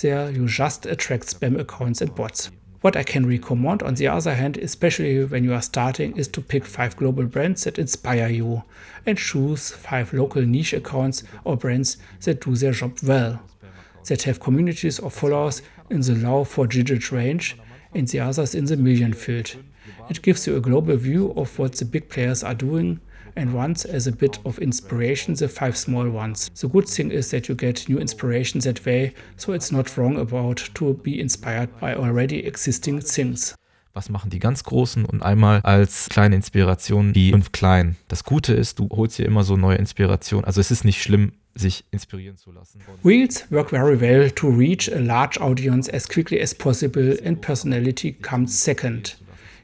There 0.00 0.30
you 0.30 0.46
just 0.48 0.86
attract 0.86 1.26
spam 1.26 1.58
accounts 1.58 2.00
and 2.00 2.14
bots. 2.14 2.50
What 2.80 2.96
I 2.96 3.02
can 3.02 3.26
recommend, 3.26 3.82
on 3.82 3.94
the 3.94 4.08
other 4.08 4.34
hand, 4.34 4.58
especially 4.58 5.24
when 5.24 5.42
you 5.44 5.54
are 5.54 5.62
starting, 5.62 6.16
is 6.16 6.28
to 6.28 6.42
pick 6.42 6.64
five 6.66 6.96
global 6.96 7.24
brands 7.24 7.64
that 7.64 7.78
inspire 7.78 8.28
you 8.28 8.62
and 9.06 9.16
choose 9.16 9.70
five 9.70 10.12
local 10.12 10.42
niche 10.42 10.74
accounts 10.74 11.22
or 11.44 11.56
brands 11.56 11.96
that 12.22 12.42
do 12.42 12.54
their 12.54 12.72
job 12.72 12.98
well, 13.02 13.40
that 14.06 14.22
have 14.24 14.40
communities 14.40 14.98
of 14.98 15.14
followers 15.14 15.62
in 15.88 16.00
the 16.00 16.14
low 16.14 16.44
four 16.44 16.66
digit 16.66 17.10
range 17.10 17.56
and 17.94 18.08
the 18.08 18.20
others 18.20 18.54
in 18.54 18.66
the 18.66 18.76
million 18.76 19.12
field. 19.12 19.56
It 20.10 20.22
gives 20.22 20.46
you 20.46 20.56
a 20.56 20.60
global 20.60 20.96
view 20.96 21.32
of 21.36 21.58
what 21.58 21.76
the 21.76 21.84
big 21.84 22.08
players 22.08 22.42
are 22.42 22.54
doing 22.54 23.00
and 23.36 23.52
once 23.52 23.84
as 23.84 24.06
a 24.06 24.12
bit 24.12 24.38
of 24.44 24.58
inspiration 24.58 25.34
the 25.34 25.48
five 25.48 25.76
small 25.76 26.08
ones. 26.08 26.50
The 26.60 26.68
good 26.68 26.88
thing 26.88 27.10
is 27.10 27.30
that 27.30 27.48
you 27.48 27.54
get 27.54 27.88
new 27.88 27.98
inspiration 27.98 28.60
that 28.60 28.84
way, 28.84 29.12
so 29.36 29.52
it's 29.52 29.72
not 29.72 29.96
wrong 29.96 30.18
about 30.18 30.70
to 30.74 30.94
be 30.94 31.20
inspired 31.20 31.68
by 31.80 31.94
already 31.94 32.46
existing 32.46 33.00
things. 33.00 33.54
Was 33.92 34.08
machen 34.08 34.30
die 34.30 34.40
ganz 34.40 34.64
Großen 34.64 35.04
und 35.04 35.22
einmal 35.22 35.60
als 35.60 36.08
kleine 36.08 36.34
Inspiration 36.34 37.12
die 37.12 37.30
fünf 37.30 37.52
Kleinen. 37.52 37.96
Das 38.08 38.24
Gute 38.24 38.52
ist, 38.52 38.80
du 38.80 38.88
holst 38.90 39.16
hier 39.16 39.26
immer 39.26 39.44
so 39.44 39.56
neue 39.56 39.76
Inspiration. 39.76 40.44
Also 40.44 40.60
es 40.60 40.72
ist 40.72 40.84
nicht 40.84 41.00
schlimm, 41.00 41.32
sich 41.56 41.84
inspirieren 41.90 42.36
zu 42.36 42.50
lassen. 42.52 42.80
Work 43.50 43.70
very 43.70 44.00
well 44.00 44.30
to 44.30 44.48
reach 44.48 44.88
a 44.88 44.98
large 44.98 45.38
audience 45.38 45.88
as 45.88 46.08
quickly 46.08 46.40
as 46.40 46.54
possible 46.54 47.16
and 47.24 47.40
personality 47.40 48.12
comes 48.12 48.58
second. 48.58 49.16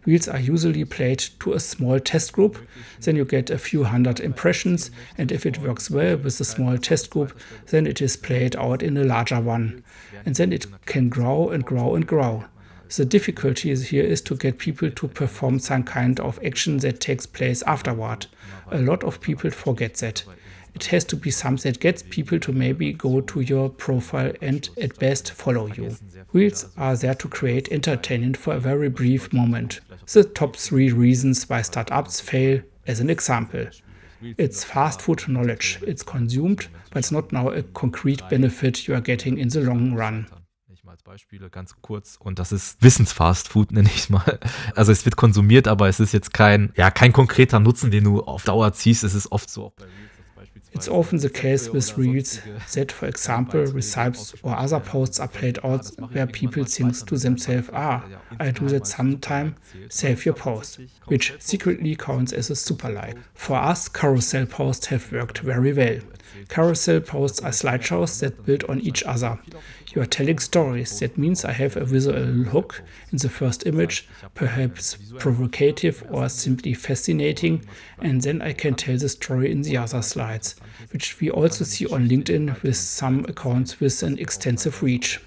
Reels 0.06 0.28
are 0.28 0.40
usually 0.40 0.84
played 0.84 1.18
to 1.40 1.52
a 1.52 1.60
small 1.60 2.00
test 2.00 2.32
group. 2.32 2.58
Then 3.00 3.16
you 3.16 3.24
get 3.24 3.50
a 3.50 3.58
few 3.58 3.84
hundred 3.84 4.18
impressions, 4.20 4.90
and 5.18 5.30
if 5.30 5.44
it 5.44 5.58
works 5.58 5.90
well 5.90 6.16
with 6.16 6.40
a 6.40 6.44
small 6.44 6.78
test 6.78 7.10
group, 7.10 7.38
then 7.66 7.86
it 7.86 8.00
is 8.00 8.16
played 8.16 8.56
out 8.56 8.82
in 8.82 8.96
a 8.96 9.04
larger 9.04 9.40
one. 9.40 9.84
And 10.24 10.34
then 10.34 10.52
it 10.52 10.66
can 10.86 11.10
grow 11.10 11.50
and 11.50 11.64
grow 11.64 11.94
and 11.96 12.06
grow. 12.06 12.44
The 12.96 13.04
difficulty 13.04 13.74
here 13.76 14.02
is 14.02 14.20
to 14.22 14.34
get 14.34 14.58
people 14.58 14.90
to 14.90 15.06
perform 15.06 15.58
some 15.58 15.84
kind 15.84 16.18
of 16.18 16.40
action 16.44 16.78
that 16.78 17.00
takes 17.00 17.26
place 17.26 17.62
afterward. 17.62 18.26
A 18.72 18.78
lot 18.78 19.04
of 19.04 19.20
people 19.20 19.50
forget 19.50 19.94
that. 19.96 20.24
It 20.74 20.86
has 20.86 21.04
to 21.06 21.16
be 21.16 21.30
something 21.30 21.72
that 21.72 21.80
gets 21.80 22.02
people 22.02 22.38
to 22.40 22.52
maybe 22.52 22.92
go 22.92 23.20
to 23.20 23.40
your 23.40 23.68
profile 23.68 24.32
and 24.40 24.68
at 24.80 24.98
best 24.98 25.32
follow 25.32 25.66
you. 25.66 25.96
Reels 26.32 26.66
are 26.76 26.96
there 26.96 27.14
to 27.14 27.28
create 27.28 27.70
entertainment 27.70 28.36
for 28.36 28.54
a 28.54 28.60
very 28.60 28.88
brief 28.88 29.32
moment. 29.32 29.80
The 30.12 30.24
top 30.24 30.56
three 30.56 30.90
reasons 30.92 31.48
why 31.48 31.62
startups 31.62 32.20
fail, 32.20 32.62
as 32.86 33.00
an 33.00 33.10
example. 33.10 33.66
It's 34.36 34.64
fast 34.64 35.02
food 35.02 35.26
knowledge. 35.28 35.78
It's 35.86 36.02
consumed, 36.02 36.68
but 36.90 36.98
it's 36.98 37.12
not 37.12 37.32
now 37.32 37.48
a 37.48 37.62
concrete 37.62 38.22
benefit 38.28 38.86
you 38.86 38.94
are 38.94 39.00
getting 39.00 39.38
in 39.38 39.48
the 39.48 39.60
long 39.60 39.94
run. 39.94 40.26
Beispiele 41.10 41.50
ganz 41.50 41.74
kurz 41.80 42.16
und 42.20 42.38
das 42.38 42.52
ist 42.52 42.82
Wissensfastfood 42.82 43.72
nenne 43.72 43.88
ich 43.88 44.02
es 44.02 44.10
mal. 44.10 44.38
Also 44.76 44.92
es 44.92 45.04
wird 45.04 45.16
konsumiert, 45.16 45.66
aber 45.66 45.88
es 45.88 45.98
ist 45.98 46.12
jetzt 46.12 46.32
kein 46.32 46.72
ja 46.76 46.90
kein 46.90 47.12
konkreter 47.12 47.58
Nutzen, 47.58 47.90
den 47.90 48.04
du 48.04 48.22
auf 48.22 48.44
Dauer 48.44 48.72
ziehst. 48.72 49.02
Es 49.02 49.14
ist 49.14 49.32
oft 49.32 49.50
so 49.50 49.72
It's 50.72 50.88
often 50.88 51.18
the 51.18 51.30
case 51.30 51.68
with 51.68 51.96
reels 51.98 52.40
that, 52.74 52.92
for 52.92 53.06
example, 53.06 53.64
recipes 53.66 54.34
or 54.42 54.56
other 54.56 54.80
posts 54.80 55.18
are 55.18 55.28
played 55.28 55.58
out 55.64 55.86
where 56.12 56.26
people 56.26 56.64
think 56.64 56.94
to 57.06 57.16
themselves, 57.16 57.70
ah, 57.72 58.04
I 58.38 58.50
do 58.52 58.68
that 58.68 58.86
sometime, 58.86 59.56
save 59.88 60.24
your 60.24 60.34
post, 60.34 60.80
which 61.06 61.34
secretly 61.40 61.96
counts 61.96 62.32
as 62.32 62.50
a 62.50 62.56
super 62.56 62.88
like. 62.88 63.16
For 63.34 63.56
us, 63.56 63.88
carousel 63.88 64.46
posts 64.46 64.86
have 64.86 65.10
worked 65.12 65.38
very 65.38 65.72
well. 65.72 65.98
Carousel 66.48 67.00
posts 67.00 67.40
are 67.40 67.50
slideshows 67.50 68.20
that 68.20 68.44
build 68.44 68.64
on 68.64 68.80
each 68.80 69.02
other. 69.04 69.38
You 69.94 70.02
are 70.02 70.06
telling 70.06 70.38
stories. 70.38 70.98
That 71.00 71.18
means 71.18 71.44
I 71.44 71.52
have 71.52 71.76
a 71.76 71.84
visual 71.84 72.44
hook 72.44 72.82
in 73.12 73.18
the 73.18 73.28
first 73.28 73.66
image, 73.66 74.08
perhaps 74.34 74.96
provocative 75.18 76.04
or 76.10 76.28
simply 76.28 76.74
fascinating, 76.74 77.64
and 78.00 78.20
then 78.22 78.40
I 78.40 78.52
can 78.52 78.74
tell 78.74 78.96
the 78.96 79.08
story 79.08 79.50
in 79.50 79.62
the 79.62 79.76
other 79.76 80.02
slides, 80.02 80.54
which 80.92 81.20
we 81.20 81.30
also 81.30 81.64
see 81.64 81.86
on 81.86 82.08
LinkedIn 82.08 82.62
with 82.62 82.76
some 82.76 83.24
accounts 83.28 83.80
with 83.80 84.02
an 84.02 84.18
extensive 84.18 84.82
reach. 84.82 85.20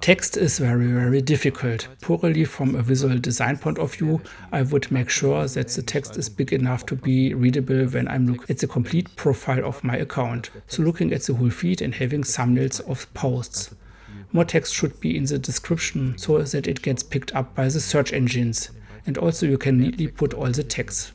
Text 0.00 0.36
is 0.36 0.58
very, 0.58 0.86
very 0.86 1.20
difficult. 1.20 1.88
Purely 2.00 2.44
from 2.44 2.74
a 2.74 2.82
visual 2.82 3.18
design 3.18 3.58
point 3.58 3.78
of 3.78 3.94
view, 3.94 4.20
I 4.52 4.62
would 4.62 4.90
make 4.90 5.10
sure 5.10 5.46
that 5.46 5.68
the 5.68 5.82
text 5.82 6.16
is 6.16 6.28
big 6.28 6.52
enough 6.52 6.86
to 6.86 6.96
be 6.96 7.34
readable 7.34 7.84
when 7.86 8.08
I'm 8.08 8.26
looking 8.26 8.46
at 8.48 8.58
the 8.58 8.66
complete 8.66 9.14
profile 9.16 9.64
of 9.64 9.84
my 9.84 9.96
account. 9.96 10.50
So 10.66 10.82
looking 10.82 11.12
at 11.12 11.22
the 11.22 11.34
whole 11.34 11.50
feed 11.50 11.82
and 11.82 11.94
having 11.94 12.22
thumbnails 12.22 12.80
of 12.88 13.12
posts. 13.12 13.74
More 14.32 14.44
text 14.44 14.74
should 14.74 15.00
be 15.00 15.16
in 15.16 15.24
the 15.24 15.38
description 15.38 16.16
so 16.16 16.40
that 16.42 16.66
it 16.66 16.82
gets 16.82 17.02
picked 17.02 17.34
up 17.34 17.54
by 17.54 17.64
the 17.64 17.80
search 17.80 18.12
engines. 18.12 18.70
And 19.06 19.16
also 19.16 19.46
you 19.46 19.58
can 19.58 19.78
neatly 19.78 20.08
put 20.08 20.34
all 20.34 20.50
the 20.50 20.62
text. 20.62 21.12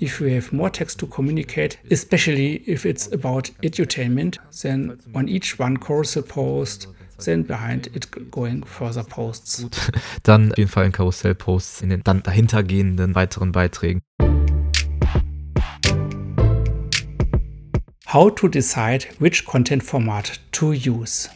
If 0.00 0.20
you 0.20 0.28
have 0.28 0.52
more 0.52 0.70
text 0.70 0.98
to 1.00 1.06
communicate, 1.06 1.78
especially 1.90 2.62
if 2.66 2.86
it's 2.86 3.12
about 3.12 3.50
edutainment, 3.62 4.38
then 4.62 5.00
on 5.14 5.28
each 5.28 5.58
one 5.58 5.76
carousel 5.76 6.22
post, 6.22 6.86
then 7.24 7.46
behind 7.46 7.86
it 7.94 8.08
going 8.30 8.64
further 8.64 9.04
posts. 9.04 9.66
Dann 10.22 10.52
auf 10.52 10.58
jeden 10.58 10.70
Fall 10.70 10.86
in 10.86 10.92
Karussell-Posts 10.92 11.82
in 11.82 11.90
den 11.90 12.02
dann 12.04 12.22
dahintergehenden 12.22 13.14
weiteren 13.14 13.52
Beiträgen. 13.52 14.00
How 18.12 18.34
to 18.34 18.46
decide 18.46 19.06
which 19.20 19.46
content 19.46 19.82
format 19.82 20.40
to 20.52 20.72
use. 20.72 21.30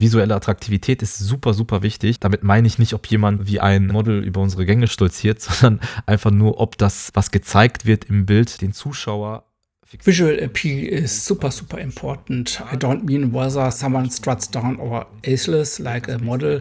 Visuelle 0.00 0.32
Attraktivität 0.32 1.02
ist 1.02 1.18
super, 1.18 1.54
super 1.54 1.82
wichtig. 1.82 2.20
Damit 2.20 2.44
meine 2.44 2.68
ich 2.68 2.78
nicht, 2.78 2.94
ob 2.94 3.06
jemand 3.08 3.48
wie 3.48 3.58
ein 3.58 3.88
Model 3.88 4.22
über 4.22 4.40
unsere 4.40 4.64
Gänge 4.64 4.86
stolziert, 4.86 5.40
sondern 5.42 5.80
einfach 6.06 6.30
nur, 6.30 6.60
ob 6.60 6.78
das, 6.78 7.10
was 7.14 7.32
gezeigt 7.32 7.84
wird 7.84 8.04
im 8.04 8.24
Bild, 8.24 8.60
den 8.60 8.72
Zuschauer 8.72 9.47
Visual 9.90 10.38
appeal 10.44 10.92
is 10.92 11.10
super, 11.10 11.50
super 11.50 11.78
important. 11.78 12.60
I 12.60 12.76
don't 12.76 13.04
mean 13.04 13.32
whether 13.32 13.70
someone 13.70 14.10
struts 14.10 14.46
down 14.46 14.76
or 14.76 15.06
aceless 15.22 15.80
like 15.82 16.08
a 16.08 16.18
model, 16.18 16.60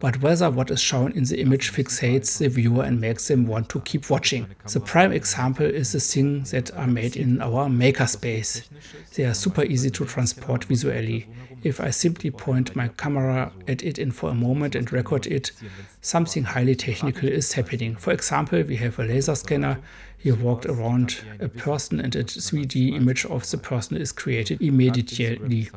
but 0.00 0.22
whether 0.22 0.48
what 0.48 0.70
is 0.70 0.80
shown 0.80 1.10
in 1.12 1.24
the 1.24 1.40
image 1.40 1.72
fixates 1.72 2.38
the 2.38 2.46
viewer 2.48 2.84
and 2.84 3.00
makes 3.00 3.26
them 3.26 3.48
want 3.48 3.70
to 3.70 3.80
keep 3.80 4.08
watching. 4.08 4.46
The 4.72 4.78
prime 4.78 5.10
example 5.10 5.66
is 5.66 5.90
the 5.90 5.98
things 5.98 6.52
that 6.52 6.72
are 6.76 6.86
made 6.86 7.16
in 7.16 7.42
our 7.42 7.68
makerspace. 7.68 8.68
They 9.14 9.24
are 9.24 9.34
super 9.34 9.64
easy 9.64 9.90
to 9.90 10.04
transport 10.04 10.62
visually. 10.64 11.28
If 11.62 11.80
I 11.80 11.90
simply 11.90 12.30
point 12.30 12.74
my 12.74 12.88
camera 12.88 13.52
at 13.68 13.82
it 13.82 13.98
in 13.98 14.10
for 14.12 14.30
a 14.30 14.34
moment 14.34 14.74
and 14.74 14.90
record 14.92 15.26
it, 15.26 15.52
something 16.00 16.44
highly 16.44 16.74
technical 16.74 17.28
is 17.28 17.52
happening. 17.52 17.96
For 17.96 18.12
example, 18.12 18.62
we 18.62 18.76
have 18.76 18.98
a 18.98 19.04
laser 19.04 19.34
scanner 19.34 19.78
he 20.16 20.32
walked 20.32 20.66
around 20.66 21.22
a 21.40 21.48
person 21.48 21.98
and 22.00 22.14
a 22.14 22.24
3D 22.24 22.94
image 22.94 23.24
of 23.24 23.50
the 23.50 23.56
person 23.56 23.96
is 23.96 24.12
created 24.12 24.60
immediately. 24.60 25.70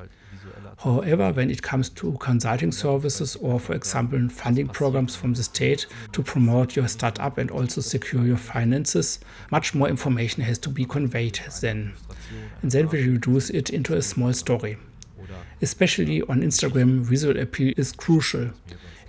However, 0.80 1.32
when 1.32 1.50
it 1.50 1.62
comes 1.62 1.88
to 1.90 2.12
consulting 2.20 2.74
services 2.74 3.38
or, 3.38 3.60
for 3.60 3.74
example, 3.74 4.28
funding 4.28 4.68
programs 4.68 5.16
from 5.16 5.34
the 5.34 5.44
state 5.44 5.86
to 6.12 6.22
promote 6.22 6.76
your 6.76 6.90
startup 6.90 7.38
and 7.38 7.52
also 7.52 7.80
secure 7.80 8.26
your 8.26 8.38
finances, 8.38 9.20
much 9.50 9.74
more 9.74 9.88
information 9.88 10.44
has 10.44 10.58
to 10.60 10.70
be 10.70 10.84
conveyed 10.84 11.40
then. 11.62 11.94
And 12.62 12.72
then 12.72 12.90
we 12.90 13.08
reduce 13.08 13.50
it 13.50 13.70
into 13.70 13.96
a 13.96 14.02
small 14.02 14.34
story. 14.34 14.78
Especially 15.62 16.22
on 16.24 16.42
Instagram, 16.42 17.02
visual 17.02 17.40
appeal 17.40 17.74
is 17.78 17.92
crucial. 17.92 18.52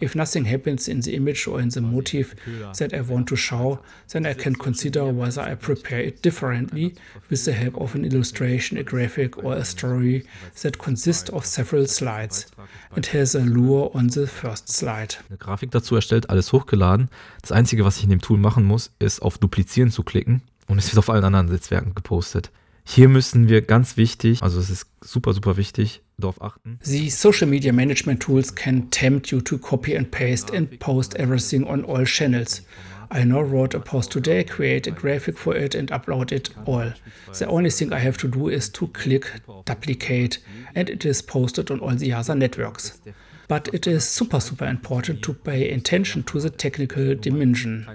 If 0.00 0.14
nothing 0.14 0.44
happens 0.44 0.88
in 0.88 1.00
the 1.00 1.14
image 1.14 1.46
or 1.46 1.60
in 1.60 1.68
the 1.68 1.80
motif 1.80 2.34
that 2.78 2.92
I 2.92 3.00
want 3.00 3.28
to 3.28 3.36
show, 3.36 3.78
then 4.12 4.26
I 4.26 4.34
can 4.34 4.54
consider 4.54 5.04
whether 5.12 5.40
I 5.40 5.54
prepare 5.54 6.00
it 6.00 6.22
differently 6.22 6.94
with 7.30 7.44
the 7.44 7.52
help 7.52 7.80
of 7.80 7.94
an 7.94 8.04
illustration, 8.04 8.76
a 8.76 8.82
graphic, 8.82 9.42
or 9.42 9.54
a 9.54 9.64
story 9.64 10.24
that 10.62 10.78
consists 10.78 11.30
of 11.30 11.46
several 11.46 11.86
slides 11.86 12.46
and 12.94 13.06
has 13.06 13.34
a 13.34 13.40
lure 13.40 13.90
on 13.94 14.08
the 14.08 14.26
first 14.26 14.68
slide. 14.68 15.16
Eine 15.28 15.38
Grafik 15.38 15.70
dazu 15.70 15.94
erstellt, 15.94 16.28
alles 16.28 16.52
hochgeladen. 16.52 17.08
Das 17.40 17.52
Einzige, 17.52 17.84
was 17.84 17.98
ich 17.98 18.04
in 18.04 18.10
dem 18.10 18.20
Tool 18.20 18.38
machen 18.38 18.64
muss, 18.64 18.90
ist 18.98 19.22
auf 19.22 19.38
Duplizieren 19.38 19.90
zu 19.90 20.02
klicken 20.02 20.42
und 20.66 20.78
es 20.78 20.90
wird 20.90 20.98
auf 20.98 21.10
allen 21.10 21.24
anderen 21.24 21.46
Netzwerken 21.48 21.94
gepostet. 21.94 22.50
Hier 22.86 23.08
müssen 23.08 23.48
wir 23.48 23.62
ganz 23.62 23.96
wichtig, 23.96 24.42
also 24.42 24.60
es 24.60 24.70
ist 24.70 24.86
super, 25.00 25.32
super 25.32 25.56
wichtig, 25.56 26.02
darauf 26.18 26.40
achten. 26.40 26.78
The 26.82 27.10
social 27.10 27.48
media 27.48 27.72
management 27.72 28.22
tools 28.22 28.54
can 28.54 28.90
tempt 28.90 29.32
you 29.32 29.40
to 29.40 29.58
copy 29.58 29.96
and 29.96 30.10
paste 30.10 30.54
and 30.54 30.78
post 30.78 31.16
everything 31.16 31.66
on 31.66 31.84
all 31.84 32.04
channels. 32.04 32.62
I 33.10 33.24
now 33.24 33.42
wrote 33.42 33.74
a 33.74 33.80
post 33.80 34.12
today, 34.12 34.44
create 34.44 34.86
a 34.86 34.90
graphic 34.90 35.38
for 35.38 35.56
it 35.56 35.74
and 35.74 35.90
upload 35.90 36.30
it 36.30 36.50
all. 36.66 36.92
The 37.38 37.46
only 37.46 37.70
thing 37.70 37.92
I 37.92 37.98
have 37.98 38.18
to 38.18 38.28
do 38.28 38.48
is 38.48 38.68
to 38.70 38.86
click 38.88 39.30
duplicate 39.64 40.38
and 40.74 40.88
it 40.88 41.04
is 41.04 41.22
posted 41.22 41.70
on 41.70 41.80
all 41.80 41.94
the 41.94 42.12
other 42.12 42.34
networks. 42.34 43.00
But 43.48 43.68
it 43.74 43.86
is 43.86 44.08
super, 44.08 44.40
super 44.40 44.66
important 44.66 45.22
to 45.22 45.34
pay 45.34 45.70
attention 45.70 46.22
to 46.24 46.40
the 46.40 46.50
technical 46.50 47.14
dimension. 47.14 47.86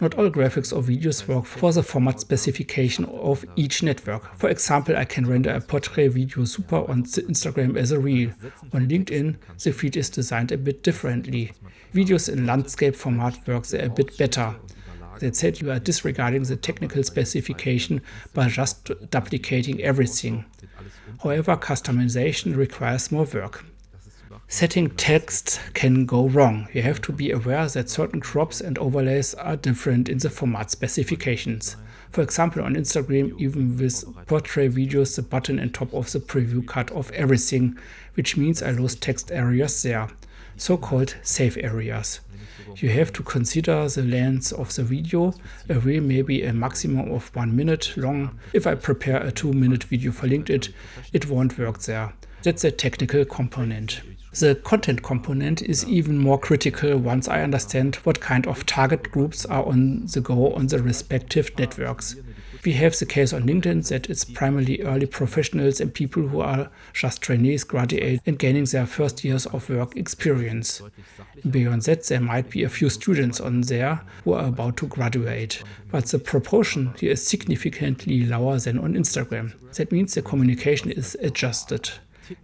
Not 0.00 0.14
all 0.14 0.28
graphics 0.28 0.76
or 0.76 0.82
videos 0.82 1.26
work 1.28 1.44
for 1.44 1.72
the 1.72 1.82
format 1.82 2.20
specification 2.20 3.04
of 3.04 3.44
each 3.56 3.82
network. 3.82 4.36
For 4.36 4.48
example, 4.48 4.96
I 4.96 5.04
can 5.04 5.26
render 5.26 5.50
a 5.50 5.60
portrait 5.60 6.10
video 6.12 6.44
super 6.44 6.88
on 6.90 7.04
Instagram 7.04 7.76
as 7.76 7.92
a 7.92 7.98
reel. 7.98 8.30
On 8.72 8.88
LinkedIn, 8.88 9.36
the 9.62 9.72
feed 9.72 9.96
is 9.96 10.10
designed 10.10 10.52
a 10.52 10.58
bit 10.58 10.82
differently. 10.82 11.52
Videos 11.94 12.32
in 12.32 12.46
landscape 12.46 12.96
format 12.96 13.46
work 13.46 13.72
a 13.72 13.88
bit 13.88 14.16
better. 14.18 14.56
That 15.20 15.36
said, 15.36 15.60
you 15.60 15.70
are 15.70 15.78
disregarding 15.78 16.42
the 16.42 16.56
technical 16.56 17.04
specification 17.04 18.02
by 18.32 18.48
just 18.48 18.90
duplicating 19.10 19.80
everything. 19.80 20.44
However, 21.22 21.56
customization 21.56 22.56
requires 22.56 23.12
more 23.12 23.24
work. 23.24 23.64
Setting 24.54 24.90
text 24.90 25.60
can 25.74 26.06
go 26.06 26.28
wrong. 26.28 26.68
You 26.72 26.82
have 26.82 27.02
to 27.02 27.12
be 27.12 27.32
aware 27.32 27.66
that 27.66 27.90
certain 27.90 28.20
crops 28.20 28.60
and 28.60 28.78
overlays 28.78 29.34
are 29.34 29.56
different 29.56 30.08
in 30.08 30.18
the 30.18 30.30
format 30.30 30.70
specifications. 30.70 31.74
For 32.12 32.22
example, 32.22 32.62
on 32.62 32.76
Instagram, 32.76 33.36
even 33.40 33.76
with 33.76 34.04
portrait 34.28 34.72
videos, 34.72 35.16
the 35.16 35.22
button 35.22 35.58
and 35.58 35.74
top 35.74 35.92
of 35.92 36.12
the 36.12 36.20
preview 36.20 36.64
cut 36.64 36.92
off 36.92 37.10
everything, 37.10 37.76
which 38.14 38.36
means 38.36 38.62
I 38.62 38.70
lose 38.70 38.94
text 38.94 39.32
areas 39.32 39.82
there, 39.82 40.06
so 40.56 40.76
called 40.76 41.16
safe 41.24 41.56
areas. 41.56 42.20
You 42.76 42.90
have 42.90 43.12
to 43.14 43.24
consider 43.24 43.88
the 43.88 44.02
length 44.04 44.52
of 44.52 44.72
the 44.72 44.84
video. 44.84 45.34
A 45.68 45.80
reel 45.80 46.00
may 46.00 46.22
be 46.22 46.44
a 46.44 46.52
maximum 46.52 47.10
of 47.10 47.34
one 47.34 47.56
minute 47.56 47.92
long. 47.96 48.38
If 48.52 48.68
I 48.68 48.76
prepare 48.76 49.20
a 49.20 49.32
two 49.32 49.52
minute 49.52 49.82
video 49.82 50.12
for 50.12 50.28
LinkedIn, 50.28 50.72
it 51.12 51.28
won't 51.28 51.58
work 51.58 51.80
there. 51.80 52.12
That's 52.44 52.62
a 52.62 52.70
technical 52.70 53.24
component. 53.24 54.02
The 54.38 54.56
content 54.56 55.04
component 55.04 55.62
is 55.62 55.86
even 55.86 56.18
more 56.18 56.38
critical 56.40 56.98
once 56.98 57.28
I 57.28 57.42
understand 57.42 57.96
what 57.96 58.20
kind 58.20 58.48
of 58.48 58.66
target 58.66 59.12
groups 59.12 59.46
are 59.46 59.64
on 59.64 60.06
the 60.06 60.20
go 60.20 60.52
on 60.54 60.66
the 60.66 60.82
respective 60.82 61.56
networks. 61.56 62.16
We 62.64 62.72
have 62.72 62.98
the 62.98 63.06
case 63.06 63.32
on 63.32 63.44
LinkedIn 63.44 63.86
that 63.88 64.10
it's 64.10 64.24
primarily 64.24 64.82
early 64.82 65.06
professionals 65.06 65.80
and 65.80 65.94
people 65.94 66.26
who 66.26 66.40
are 66.40 66.68
just 66.92 67.22
trainees, 67.22 67.62
graduates, 67.62 68.22
and 68.26 68.36
gaining 68.36 68.64
their 68.64 68.86
first 68.86 69.22
years 69.22 69.46
of 69.46 69.68
work 69.70 69.96
experience. 69.96 70.82
Beyond 71.48 71.82
that, 71.82 72.04
there 72.06 72.20
might 72.20 72.50
be 72.50 72.64
a 72.64 72.68
few 72.68 72.88
students 72.88 73.38
on 73.38 73.60
there 73.60 74.00
who 74.24 74.32
are 74.32 74.46
about 74.46 74.78
to 74.78 74.88
graduate, 74.88 75.62
but 75.92 76.06
the 76.06 76.18
proportion 76.18 76.94
here 76.98 77.12
is 77.12 77.24
significantly 77.24 78.24
lower 78.24 78.58
than 78.58 78.78
on 78.80 78.94
Instagram. 78.94 79.52
That 79.74 79.92
means 79.92 80.14
the 80.14 80.22
communication 80.22 80.90
is 80.90 81.16
adjusted. 81.20 81.90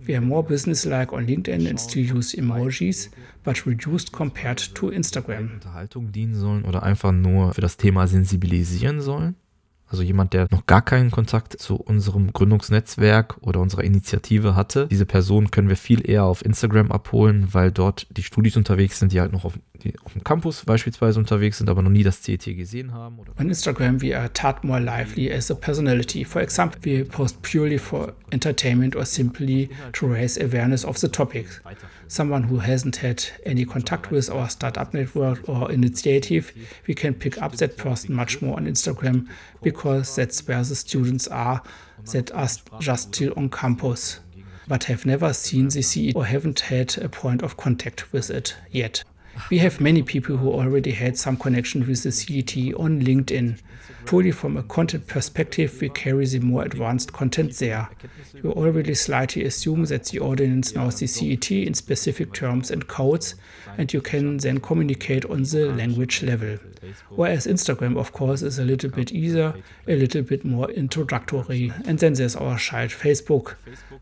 We 0.07 0.15
are 0.17 0.25
more 0.25 0.43
businesslike 0.43 1.13
on 1.13 1.27
LinkedIn 1.27 1.69
and 1.69 1.81
still 1.81 2.17
use 2.17 2.37
emojis, 2.37 3.11
but 3.45 3.67
reduced 3.67 4.13
compared 4.13 4.75
to 4.75 4.91
Instagram. 4.91 5.51
Unterhaltung 5.55 6.13
dienen 6.13 6.35
sollen 6.35 6.65
oder 6.65 6.83
einfach 6.83 7.13
nur 7.13 7.55
für 7.55 7.61
das 7.61 7.77
Thema 7.77 8.07
sensibilisieren 8.07 9.01
sollen? 9.01 9.37
Also 9.91 10.05
jemand, 10.05 10.35
der 10.35 10.47
noch 10.53 10.67
gar 10.67 10.83
keinen 10.83 11.11
Kontakt 11.11 11.59
zu 11.59 11.75
unserem 11.75 12.33
Gründungsnetzwerk 12.33 13.39
oder 13.41 13.61
unserer 13.61 13.83
Initiative 13.83 14.55
hatte. 14.55 14.87
Diese 14.87 15.05
Person 15.05 15.51
können 15.51 15.69
wir 15.69 15.77
viel 15.77 16.09
eher 16.09 16.25
auf 16.25 16.45
Instagram 16.45 16.93
abholen, 16.93 17.49
weil 17.53 17.73
dort 17.73 18.07
die 18.17 18.23
Studis 18.23 18.57
unterwegs 18.57 19.01
sind, 19.01 19.13
die 19.13 19.21
halt 19.21 19.33
noch 19.33 19.45
auf, 19.45 19.59
auf 20.05 20.13
dem 20.13 20.25
Campus 20.25 20.65
beispielsweise 20.65 21.19
unterwegs 21.19 21.59
sind, 21.59 21.69
aber 21.69 21.83
noch 21.83 21.91
nie 21.91 22.03
das 22.03 22.23
CET 22.23 22.45
gesehen 22.45 22.93
haben. 22.93 23.19
On 23.39 23.49
Instagram 23.49 24.01
we 24.03 24.17
are 24.17 24.33
taught 24.33 24.65
more 24.65 24.81
lively 24.81 25.31
as 25.31 25.51
a 25.51 25.55
personality. 25.55 26.25
For 26.25 26.43
example, 26.43 26.81
we 26.85 27.05
post 27.05 27.41
purely 27.43 27.79
for 27.79 28.13
entertainment 28.31 28.97
or 28.97 29.05
simply 29.05 29.71
to 29.93 30.07
raise 30.07 30.41
awareness 30.41 30.85
of 30.85 30.99
the 30.99 31.09
topic. 31.09 31.47
someone 32.11 32.43
who 32.43 32.59
hasn't 32.59 32.97
had 32.97 33.25
any 33.47 33.65
contact 33.65 34.11
with 34.11 34.29
our 34.31 34.51
startup 34.51 34.93
network 34.93 35.49
or 35.49 35.71
initiative, 35.71 36.53
we 36.89 36.95
can 36.95 37.15
pick 37.15 37.41
up 37.41 37.53
that 37.53 37.77
person 37.77 38.15
much 38.15 38.43
more 38.43 38.57
on 38.57 38.67
Instagram 38.67 39.29
because 39.63 40.17
that's 40.17 40.47
where 40.49 40.63
the 40.65 40.75
students 40.75 41.29
are 41.29 41.63
that 42.13 42.33
are 42.33 42.49
just 42.81 43.15
still 43.15 43.33
on 43.37 43.49
campus 43.49 44.19
but 44.67 44.85
have 44.85 45.05
never 45.05 45.33
seen 45.33 45.69
the 45.69 45.83
CE 45.83 46.15
or 46.15 46.25
haven't 46.25 46.61
had 46.61 46.97
a 46.99 47.09
point 47.09 47.43
of 47.43 47.57
contact 47.57 48.13
with 48.13 48.31
it 48.31 48.55
yet. 48.71 49.03
We 49.49 49.59
have 49.59 49.81
many 49.81 50.03
people 50.03 50.37
who 50.37 50.51
already 50.51 50.93
had 50.93 51.17
some 51.17 51.37
connection 51.37 51.87
with 51.87 52.03
the 52.03 52.13
CET 52.13 52.57
on 52.75 53.01
LinkedIn. 53.01 53.59
Purely 54.11 54.33
from 54.33 54.57
a 54.57 54.65
content 54.65 55.07
perspective, 55.07 55.81
we 55.81 55.89
carry 55.89 56.27
the 56.27 56.41
more 56.41 56.65
advanced 56.65 57.13
content 57.13 57.57
there. 57.59 57.89
You 58.43 58.51
already 58.51 58.93
slightly 58.95 59.45
assume 59.45 59.85
that 59.85 60.07
the 60.07 60.19
audience 60.19 60.75
knows 60.75 60.99
the 60.99 61.07
CET 61.07 61.53
in 61.53 61.75
specific 61.75 62.33
terms 62.33 62.73
and 62.73 62.89
codes, 62.89 63.37
and 63.79 63.93
you 63.93 64.01
can 64.01 64.39
then 64.39 64.59
communicate 64.59 65.25
on 65.27 65.45
the 65.45 65.67
language 65.67 66.25
level. 66.25 66.59
Whereas 67.11 67.47
Instagram, 67.47 67.97
of 67.97 68.13
course, 68.13 68.43
is 68.43 68.59
a 68.59 68.65
little 68.65 68.91
bit 68.91 69.13
easier, 69.13 69.55
a 69.87 69.95
little 69.95 70.23
bit 70.23 70.45
more 70.45 70.69
introductory. 70.73 71.73
And 71.85 72.01
then 72.01 72.15
there's 72.15 72.35
our 72.35 72.59
child 72.59 72.91
Facebook. 72.91 73.55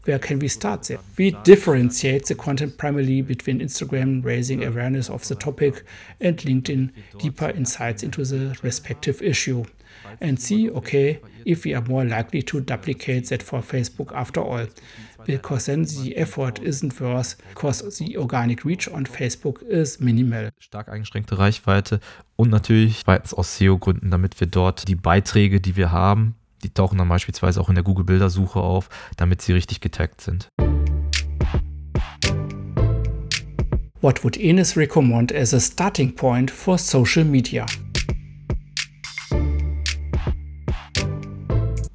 Where 0.05 0.19
can 0.19 0.39
we 0.39 0.49
start 0.49 0.85
there? 0.85 1.01
We 1.19 1.33
differentiate 1.43 2.25
the 2.25 2.35
content 2.35 2.79
primarily 2.79 3.21
between 3.21 3.61
Instagram 3.61 4.25
raising 4.25 4.65
awareness 4.65 5.11
of 5.11 5.29
the 5.29 5.35
topic 5.35 5.85
and 6.19 6.39
LinkedIn 6.39 6.93
deeper 7.19 7.51
insights 7.51 8.03
into 8.03 8.25
the 8.25 8.59
respective 8.63 9.21
issue. 9.21 9.67
And 10.21 10.41
see, 10.41 10.71
okay, 10.71 11.21
if 11.45 11.65
we 11.65 11.75
are 11.75 11.85
more 11.87 12.05
likely 12.05 12.43
to 12.45 12.61
duplicate 12.61 13.29
that 13.29 13.43
for 13.43 13.63
Facebook 13.63 14.13
after 14.13 14.41
all. 14.41 14.67
because 15.29 15.67
then 15.67 15.85
the 15.85 16.17
effort 16.17 16.59
isn't 16.59 16.99
worth, 17.01 17.37
because 17.51 17.99
the 17.99 18.17
organic 18.17 18.65
reach 18.65 18.89
on 18.89 19.05
Facebook 19.05 19.63
is 19.63 20.01
minimal. 20.01 20.49
Stark 20.59 20.89
eingeschränkte 20.89 21.39
Reichweite 21.39 22.01
und 22.37 22.51
natürlich 22.51 23.03
zweitens 23.05 23.35
aus 23.35 23.59
SEO-Gründen, 23.59 24.11
damit 24.11 24.41
wir 24.41 24.47
dort 24.47 24.89
die 24.89 24.95
Beiträge, 24.95 25.61
die 25.61 25.77
wir 25.77 25.93
haben, 25.93 26.35
die 26.65 26.71
tauchen 26.71 26.99
dann 26.99 27.09
beispielsweise 27.09 27.61
auch 27.61 27.69
in 27.69 27.75
der 27.75 27.85
Google-Bildersuche 27.85 28.59
auf, 28.59 28.89
damit 29.17 29.43
sie 29.43 29.53
richtig 29.53 29.81
getaggt 29.81 30.23
sind. 30.23 30.49
What 34.01 34.23
would 34.23 34.37
Enes 34.39 34.77
recommend 34.77 35.35
as 35.35 35.53
a 35.53 35.61
starting 35.61 36.15
point 36.15 36.51
for 36.51 36.79
social 36.79 37.25
media? 37.25 37.67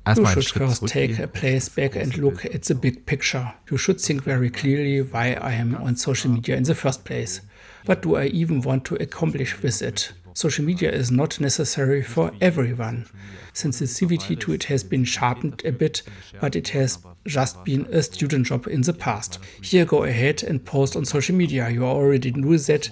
You 0.08 0.26
should 0.26 0.48
first 0.48 0.88
take 0.88 1.18
a 1.20 1.28
place 1.28 1.70
back 1.70 1.96
and 1.96 2.18
look 2.18 2.46
at 2.46 2.64
the 2.64 2.76
big 2.76 3.06
picture. 3.06 3.54
You 3.70 3.78
should 3.78 4.02
think 4.02 4.24
very 4.24 4.50
clearly 4.50 5.02
why 5.02 5.34
I 5.34 5.54
am 5.54 5.76
on 5.76 5.96
social 5.96 6.32
media 6.32 6.58
in 6.58 6.64
the 6.64 6.76
first 6.76 7.06
place. 7.06 7.42
What 7.86 8.02
do 8.02 8.16
I 8.16 8.26
even 8.26 8.62
want 8.62 8.86
to 8.86 8.96
accomplish 8.96 9.62
with 9.62 9.82
it? 9.82 10.14
Social 10.36 10.66
media 10.66 10.92
is 10.92 11.12
not 11.12 11.40
necessary 11.40 12.02
for 12.02 12.32
everyone. 12.42 13.06
Sensitivity 13.54 14.36
to 14.38 14.54
it 14.54 14.64
has 14.64 14.84
been 14.84 15.04
sharpened 15.04 15.62
a 15.64 15.72
bit, 15.72 16.02
but 16.42 16.56
it 16.56 16.70
has 16.70 16.98
just 17.28 17.64
been 17.64 17.86
a 17.92 18.02
student 18.02 18.48
job 18.48 18.66
in 18.68 18.82
the 18.82 18.94
past. 18.94 19.38
Here, 19.62 19.86
go 19.86 20.04
ahead 20.04 20.42
and 20.42 20.66
post 20.66 20.96
on 20.96 21.06
social 21.06 21.36
media. 21.36 21.70
You 21.70 21.86
already 21.86 22.32
knew 22.32 22.58
that. 22.58 22.90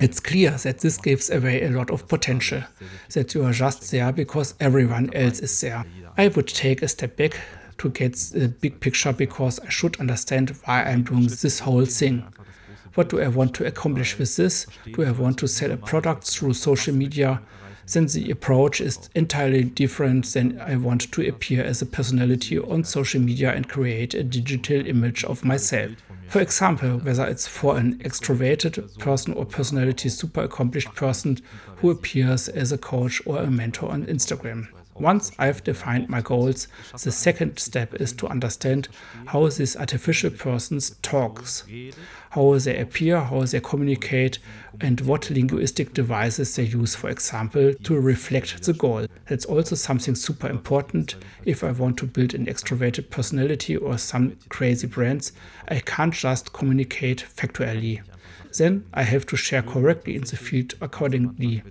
It's 0.00 0.20
clear 0.20 0.50
that 0.50 0.80
this 0.80 0.98
gives 0.98 1.30
away 1.30 1.62
a 1.62 1.70
lot 1.70 1.90
of 1.90 2.08
potential, 2.08 2.62
that 3.14 3.34
you 3.34 3.44
are 3.44 3.52
just 3.52 3.90
there 3.90 4.12
because 4.12 4.54
everyone 4.60 5.12
else 5.14 5.40
is 5.40 5.58
there. 5.60 5.84
I 6.16 6.28
would 6.28 6.48
take 6.48 6.82
a 6.82 6.88
step 6.88 7.16
back 7.16 7.40
to 7.78 7.88
get 7.88 8.14
the 8.34 8.48
big 8.48 8.80
picture 8.80 9.14
because 9.14 9.58
I 9.60 9.70
should 9.70 9.98
understand 9.98 10.50
why 10.64 10.84
I'm 10.84 11.04
doing 11.04 11.26
this 11.26 11.60
whole 11.60 11.86
thing. 11.86 12.24
What 12.94 13.08
do 13.08 13.20
I 13.20 13.28
want 13.28 13.54
to 13.54 13.66
accomplish 13.66 14.18
with 14.18 14.36
this? 14.36 14.66
Do 14.92 15.04
I 15.04 15.10
want 15.10 15.38
to 15.38 15.48
sell 15.48 15.72
a 15.72 15.78
product 15.78 16.24
through 16.24 16.52
social 16.52 16.94
media? 16.94 17.40
Then 17.90 18.06
the 18.06 18.30
approach 18.30 18.82
is 18.82 19.08
entirely 19.14 19.64
different 19.64 20.26
than 20.26 20.60
I 20.60 20.76
want 20.76 21.10
to 21.10 21.26
appear 21.26 21.64
as 21.64 21.80
a 21.80 21.86
personality 21.86 22.58
on 22.58 22.84
social 22.84 23.20
media 23.20 23.52
and 23.52 23.68
create 23.68 24.12
a 24.12 24.22
digital 24.22 24.86
image 24.86 25.24
of 25.24 25.44
myself. 25.44 25.92
For 26.28 26.40
example, 26.40 26.98
whether 26.98 27.26
it's 27.26 27.46
for 27.46 27.78
an 27.78 27.98
extroverted 27.98 28.98
person 28.98 29.32
or 29.32 29.46
personality 29.46 30.10
super 30.10 30.42
accomplished 30.42 30.94
person 30.94 31.38
who 31.76 31.90
appears 31.90 32.48
as 32.48 32.70
a 32.70 32.78
coach 32.78 33.22
or 33.26 33.38
a 33.38 33.50
mentor 33.50 33.90
on 33.90 34.04
Instagram. 34.04 34.68
Once 34.94 35.32
I've 35.38 35.64
defined 35.64 36.08
my 36.08 36.20
goals, 36.20 36.68
the 37.02 37.10
second 37.10 37.58
step 37.58 37.94
is 37.94 38.12
to 38.12 38.28
understand 38.28 38.88
how 39.26 39.48
this 39.48 39.76
artificial 39.76 40.30
person 40.30 40.80
talks, 41.00 41.64
how 42.30 42.58
they 42.58 42.78
appear, 42.78 43.20
how 43.20 43.42
they 43.44 43.60
communicate, 43.60 44.38
and 44.80 45.00
what 45.00 45.30
linguistic 45.30 45.94
devices 45.94 46.54
they 46.54 46.64
use, 46.64 46.94
for 46.94 47.08
example, 47.08 47.72
to 47.74 48.00
reflect 48.00 48.62
the 48.62 48.74
goal. 48.74 49.06
That's 49.28 49.46
also 49.46 49.76
something 49.76 50.14
super 50.14 50.48
important. 50.48 51.16
If 51.44 51.64
I 51.64 51.72
want 51.72 51.96
to 51.98 52.06
build 52.06 52.34
an 52.34 52.46
extroverted 52.46 53.10
personality 53.10 53.76
or 53.76 53.96
some 53.96 54.36
crazy 54.50 54.86
brands, 54.86 55.32
I 55.68 55.80
can't 55.80 56.14
just 56.14 56.52
communicate 56.52 57.26
factually. 57.34 58.02
Then 58.58 58.84
I 58.92 59.04
have 59.04 59.24
to 59.26 59.36
share 59.36 59.62
correctly 59.62 60.16
in 60.16 60.22
the 60.22 60.36
field 60.36 60.74
accordingly 60.80 61.62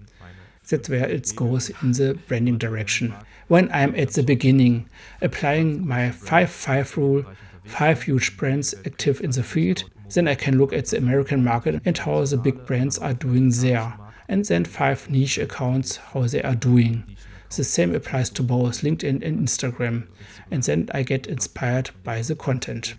that's 0.67 0.89
where 0.89 1.08
it 1.08 1.32
goes 1.36 1.69
in 1.82 1.91
the 1.93 2.17
branding 2.28 2.58
direction. 2.58 3.13
When 3.47 3.71
I'm 3.71 3.95
at 3.95 4.12
the 4.12 4.24
beginning, 4.24 4.89
applying 5.21 5.86
my 5.86 6.10
5-5 6.10 6.95
rule, 6.95 7.26
five 7.65 8.04
huge 8.04 8.38
brands 8.38 8.74
active 8.86 9.21
in 9.21 9.32
the 9.32 9.43
field, 9.43 9.84
then 10.13 10.28
I 10.28 10.36
can 10.36 10.58
look 10.58 10.74
at 10.74 10.88
the 10.88 10.97
American 10.97 11.43
market 11.43 11.82
and 11.86 11.97
how 11.97 12.24
the 12.26 12.38
big 12.38 12.65
brands 12.65 12.97
are 12.97 13.13
doing 13.13 13.50
there, 13.50 13.93
and 14.28 14.45
then 14.45 14.65
five 14.65 15.10
niche 15.10 15.38
accounts, 15.38 15.97
how 15.97 16.24
they 16.24 16.41
are 16.41 16.56
doing. 16.56 17.15
The 17.56 17.63
same 17.63 17.93
applies 17.93 18.30
to 18.32 18.43
both 18.43 18.82
LinkedIn 18.82 19.21
and 19.24 19.39
Instagram, 19.39 20.08
and 20.50 20.63
then 20.63 20.89
I 20.93 21.04
get 21.04 21.28
inspired 21.28 21.91
by 22.04 22.21
the 22.21 22.36
content. 22.36 22.95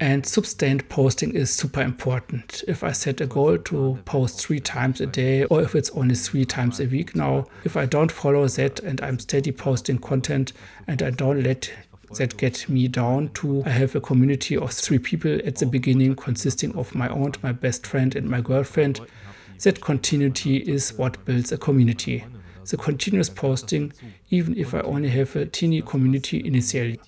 And 0.00 0.24
sustained 0.24 0.88
posting 0.88 1.34
is 1.34 1.52
super 1.52 1.82
important. 1.82 2.64
If 2.66 2.82
I 2.82 2.92
set 2.92 3.20
a 3.20 3.26
goal 3.26 3.58
to 3.58 3.98
post 4.04 4.40
three 4.40 4.60
times 4.60 5.00
a 5.00 5.06
day, 5.06 5.44
or 5.44 5.62
if 5.62 5.74
it's 5.74 5.90
only 5.90 6.14
three 6.14 6.44
times 6.44 6.80
a 6.80 6.86
week 6.86 7.14
now, 7.14 7.46
if 7.64 7.76
I 7.76 7.86
don't 7.86 8.10
follow 8.10 8.46
that 8.48 8.80
and 8.80 9.00
I'm 9.00 9.18
steady 9.18 9.52
posting 9.52 9.98
content 9.98 10.52
and 10.86 11.02
I 11.02 11.10
don't 11.10 11.42
let 11.42 11.70
that 12.18 12.36
get 12.36 12.68
me 12.68 12.88
down 12.88 13.30
to 13.30 13.62
I 13.64 13.70
have 13.70 13.94
a 13.94 14.00
community 14.00 14.56
of 14.56 14.70
three 14.72 14.98
people 14.98 15.38
at 15.46 15.56
the 15.56 15.66
beginning 15.66 16.14
consisting 16.14 16.74
of 16.76 16.94
my 16.94 17.08
aunt, 17.08 17.42
my 17.42 17.52
best 17.52 17.86
friend, 17.86 18.14
and 18.14 18.28
my 18.28 18.40
girlfriend. 18.40 19.00
That 19.62 19.80
continuity 19.80 20.56
is 20.56 20.92
what 20.94 21.24
builds 21.24 21.52
a 21.52 21.58
community. 21.58 22.24
The 22.68 22.76
continuous 22.76 23.28
posting, 23.28 23.92
even 24.30 24.56
if 24.56 24.74
I 24.74 24.80
only 24.80 25.08
have 25.10 25.34
a 25.36 25.46
teeny 25.46 25.82
community 25.82 26.44
initially 26.44 27.00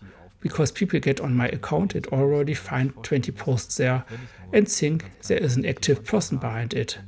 because 0.45 0.71
people 0.71 1.01
get 1.01 1.23
on 1.23 1.35
my 1.35 1.49
account 1.49 1.95
and 1.95 2.07
already 2.09 2.53
find 2.53 2.93
20 3.03 3.33
posts 3.33 3.79
there 3.79 4.05
and 4.53 4.69
think 4.69 5.11
there 5.27 5.39
is 5.39 5.57
an 5.57 5.65
active 5.65 6.05
person 6.05 6.37
behind 6.37 6.75
it 6.75 6.99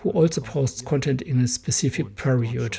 who 0.00 0.08
also 0.10 0.40
posts 0.40 0.80
content 0.80 1.20
in 1.20 1.38
a 1.38 1.46
specific 1.46 2.16
period. 2.16 2.78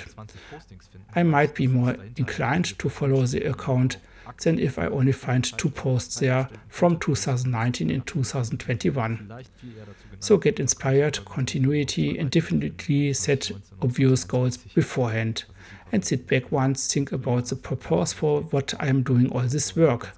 I 1.16 1.22
might 1.22 1.54
be 1.54 1.68
more 1.68 1.96
inclined 2.18 2.78
to 2.80 2.90
follow 2.90 3.24
the 3.28 3.48
account 3.48 3.98
than 4.42 4.58
if 4.58 4.80
I 4.80 4.88
only 4.88 5.12
find 5.12 5.44
two 5.44 5.70
posts 5.70 6.20
there 6.20 6.50
from 6.70 6.98
2019 6.98 7.92
and 7.92 8.04
2021. 8.08 9.44
So 10.20 10.38
get 10.38 10.60
inspired, 10.60 11.24
continuity, 11.26 12.18
and 12.18 12.32
definitely 12.32 13.14
set 13.14 13.52
obvious 13.80 14.24
goals 14.24 14.58
beforehand 14.58 15.44
and 15.92 16.04
sit 16.04 16.28
back 16.28 16.52
once, 16.52 16.94
think 16.94 17.12
about 17.12 17.46
the 17.46 17.56
purpose 17.56 18.14
for 18.14 18.42
what 18.42 18.74
I 18.80 18.88
am 18.88 19.04
doing 19.04 19.32
all 19.32 19.42
this 19.42 19.76
work. 19.76 20.16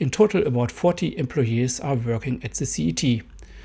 In 0.00 0.10
total, 0.10 0.44
about 0.44 0.72
40 0.72 1.16
employees 1.16 1.78
are 1.78 1.94
working 1.94 2.42
at 2.42 2.54
the 2.54 2.66
CET, 2.66 3.04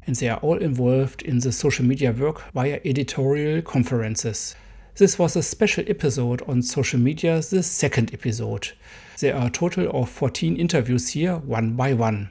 and 0.05 0.15
they 0.15 0.29
are 0.29 0.37
all 0.41 0.59
involved 0.59 1.23
in 1.23 1.39
the 1.39 1.51
social 1.51 1.83
media 1.83 2.11
work 2.11 2.43
via 2.53 2.79
editorial 2.85 3.63
conferences. 3.63 4.55
This 4.97 5.17
was 5.17 5.35
a 5.35 5.41
special 5.41 5.83
episode 5.87 6.43
on 6.47 6.61
social 6.61 6.99
media, 6.99 7.41
the 7.41 7.63
second 7.63 8.13
episode. 8.13 8.73
There 9.19 9.35
are 9.35 9.47
a 9.47 9.49
total 9.49 9.89
of 9.99 10.11
14 10.11 10.57
interviews 10.57 11.09
here, 11.09 11.37
one 11.37 11.73
by 11.73 11.93
one. 11.93 12.29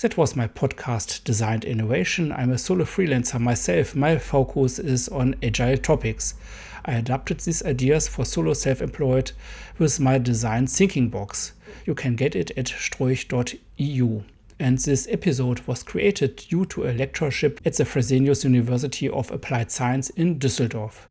That 0.00 0.18
was 0.18 0.36
my 0.36 0.46
podcast, 0.46 1.24
Designed 1.24 1.64
Innovation. 1.64 2.30
I'm 2.30 2.52
a 2.52 2.58
solo 2.58 2.84
freelancer 2.84 3.40
myself. 3.40 3.96
My 3.96 4.18
focus 4.18 4.78
is 4.78 5.08
on 5.08 5.36
agile 5.42 5.78
topics. 5.78 6.34
I 6.84 6.96
adapted 6.96 7.40
these 7.40 7.64
ideas 7.64 8.06
for 8.06 8.26
solo 8.26 8.52
self 8.52 8.82
employed 8.82 9.32
with 9.78 9.98
my 9.98 10.18
design 10.18 10.66
thinking 10.66 11.08
box. 11.08 11.54
You 11.86 11.94
can 11.94 12.14
get 12.14 12.36
it 12.36 12.50
at 12.58 12.66
stroich.eu. 12.66 14.22
And 14.58 14.78
this 14.78 15.08
episode 15.10 15.60
was 15.60 15.82
created 15.82 16.36
due 16.36 16.66
to 16.66 16.84
a 16.84 16.92
lectureship 16.92 17.62
at 17.64 17.78
the 17.78 17.84
Fresenius 17.84 18.44
University 18.44 19.08
of 19.08 19.30
Applied 19.30 19.70
Science 19.70 20.10
in 20.10 20.38
Düsseldorf. 20.38 21.06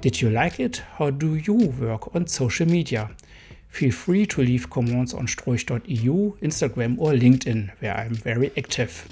Did 0.00 0.20
you 0.20 0.30
like 0.30 0.60
it? 0.60 0.76
How 0.96 1.10
do 1.10 1.34
you 1.34 1.54
work 1.54 2.14
on 2.14 2.28
social 2.28 2.68
media? 2.68 3.10
Feel 3.66 3.90
free 3.90 4.26
to 4.26 4.42
leave 4.42 4.70
comments 4.70 5.12
on 5.12 5.26
stroich.eu, 5.26 6.36
Instagram, 6.40 6.96
or 6.98 7.12
LinkedIn, 7.12 7.72
where 7.80 7.96
I'm 7.96 8.14
very 8.14 8.52
active. 8.56 9.08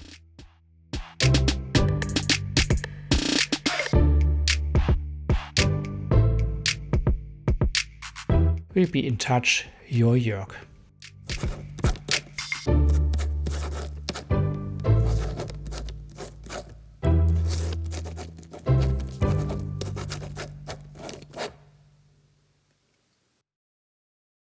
We'll 8.73 8.87
be 8.87 9.07
in 9.07 9.17
touch, 9.17 9.67
your 9.89 10.15
Jörg. 10.15 10.55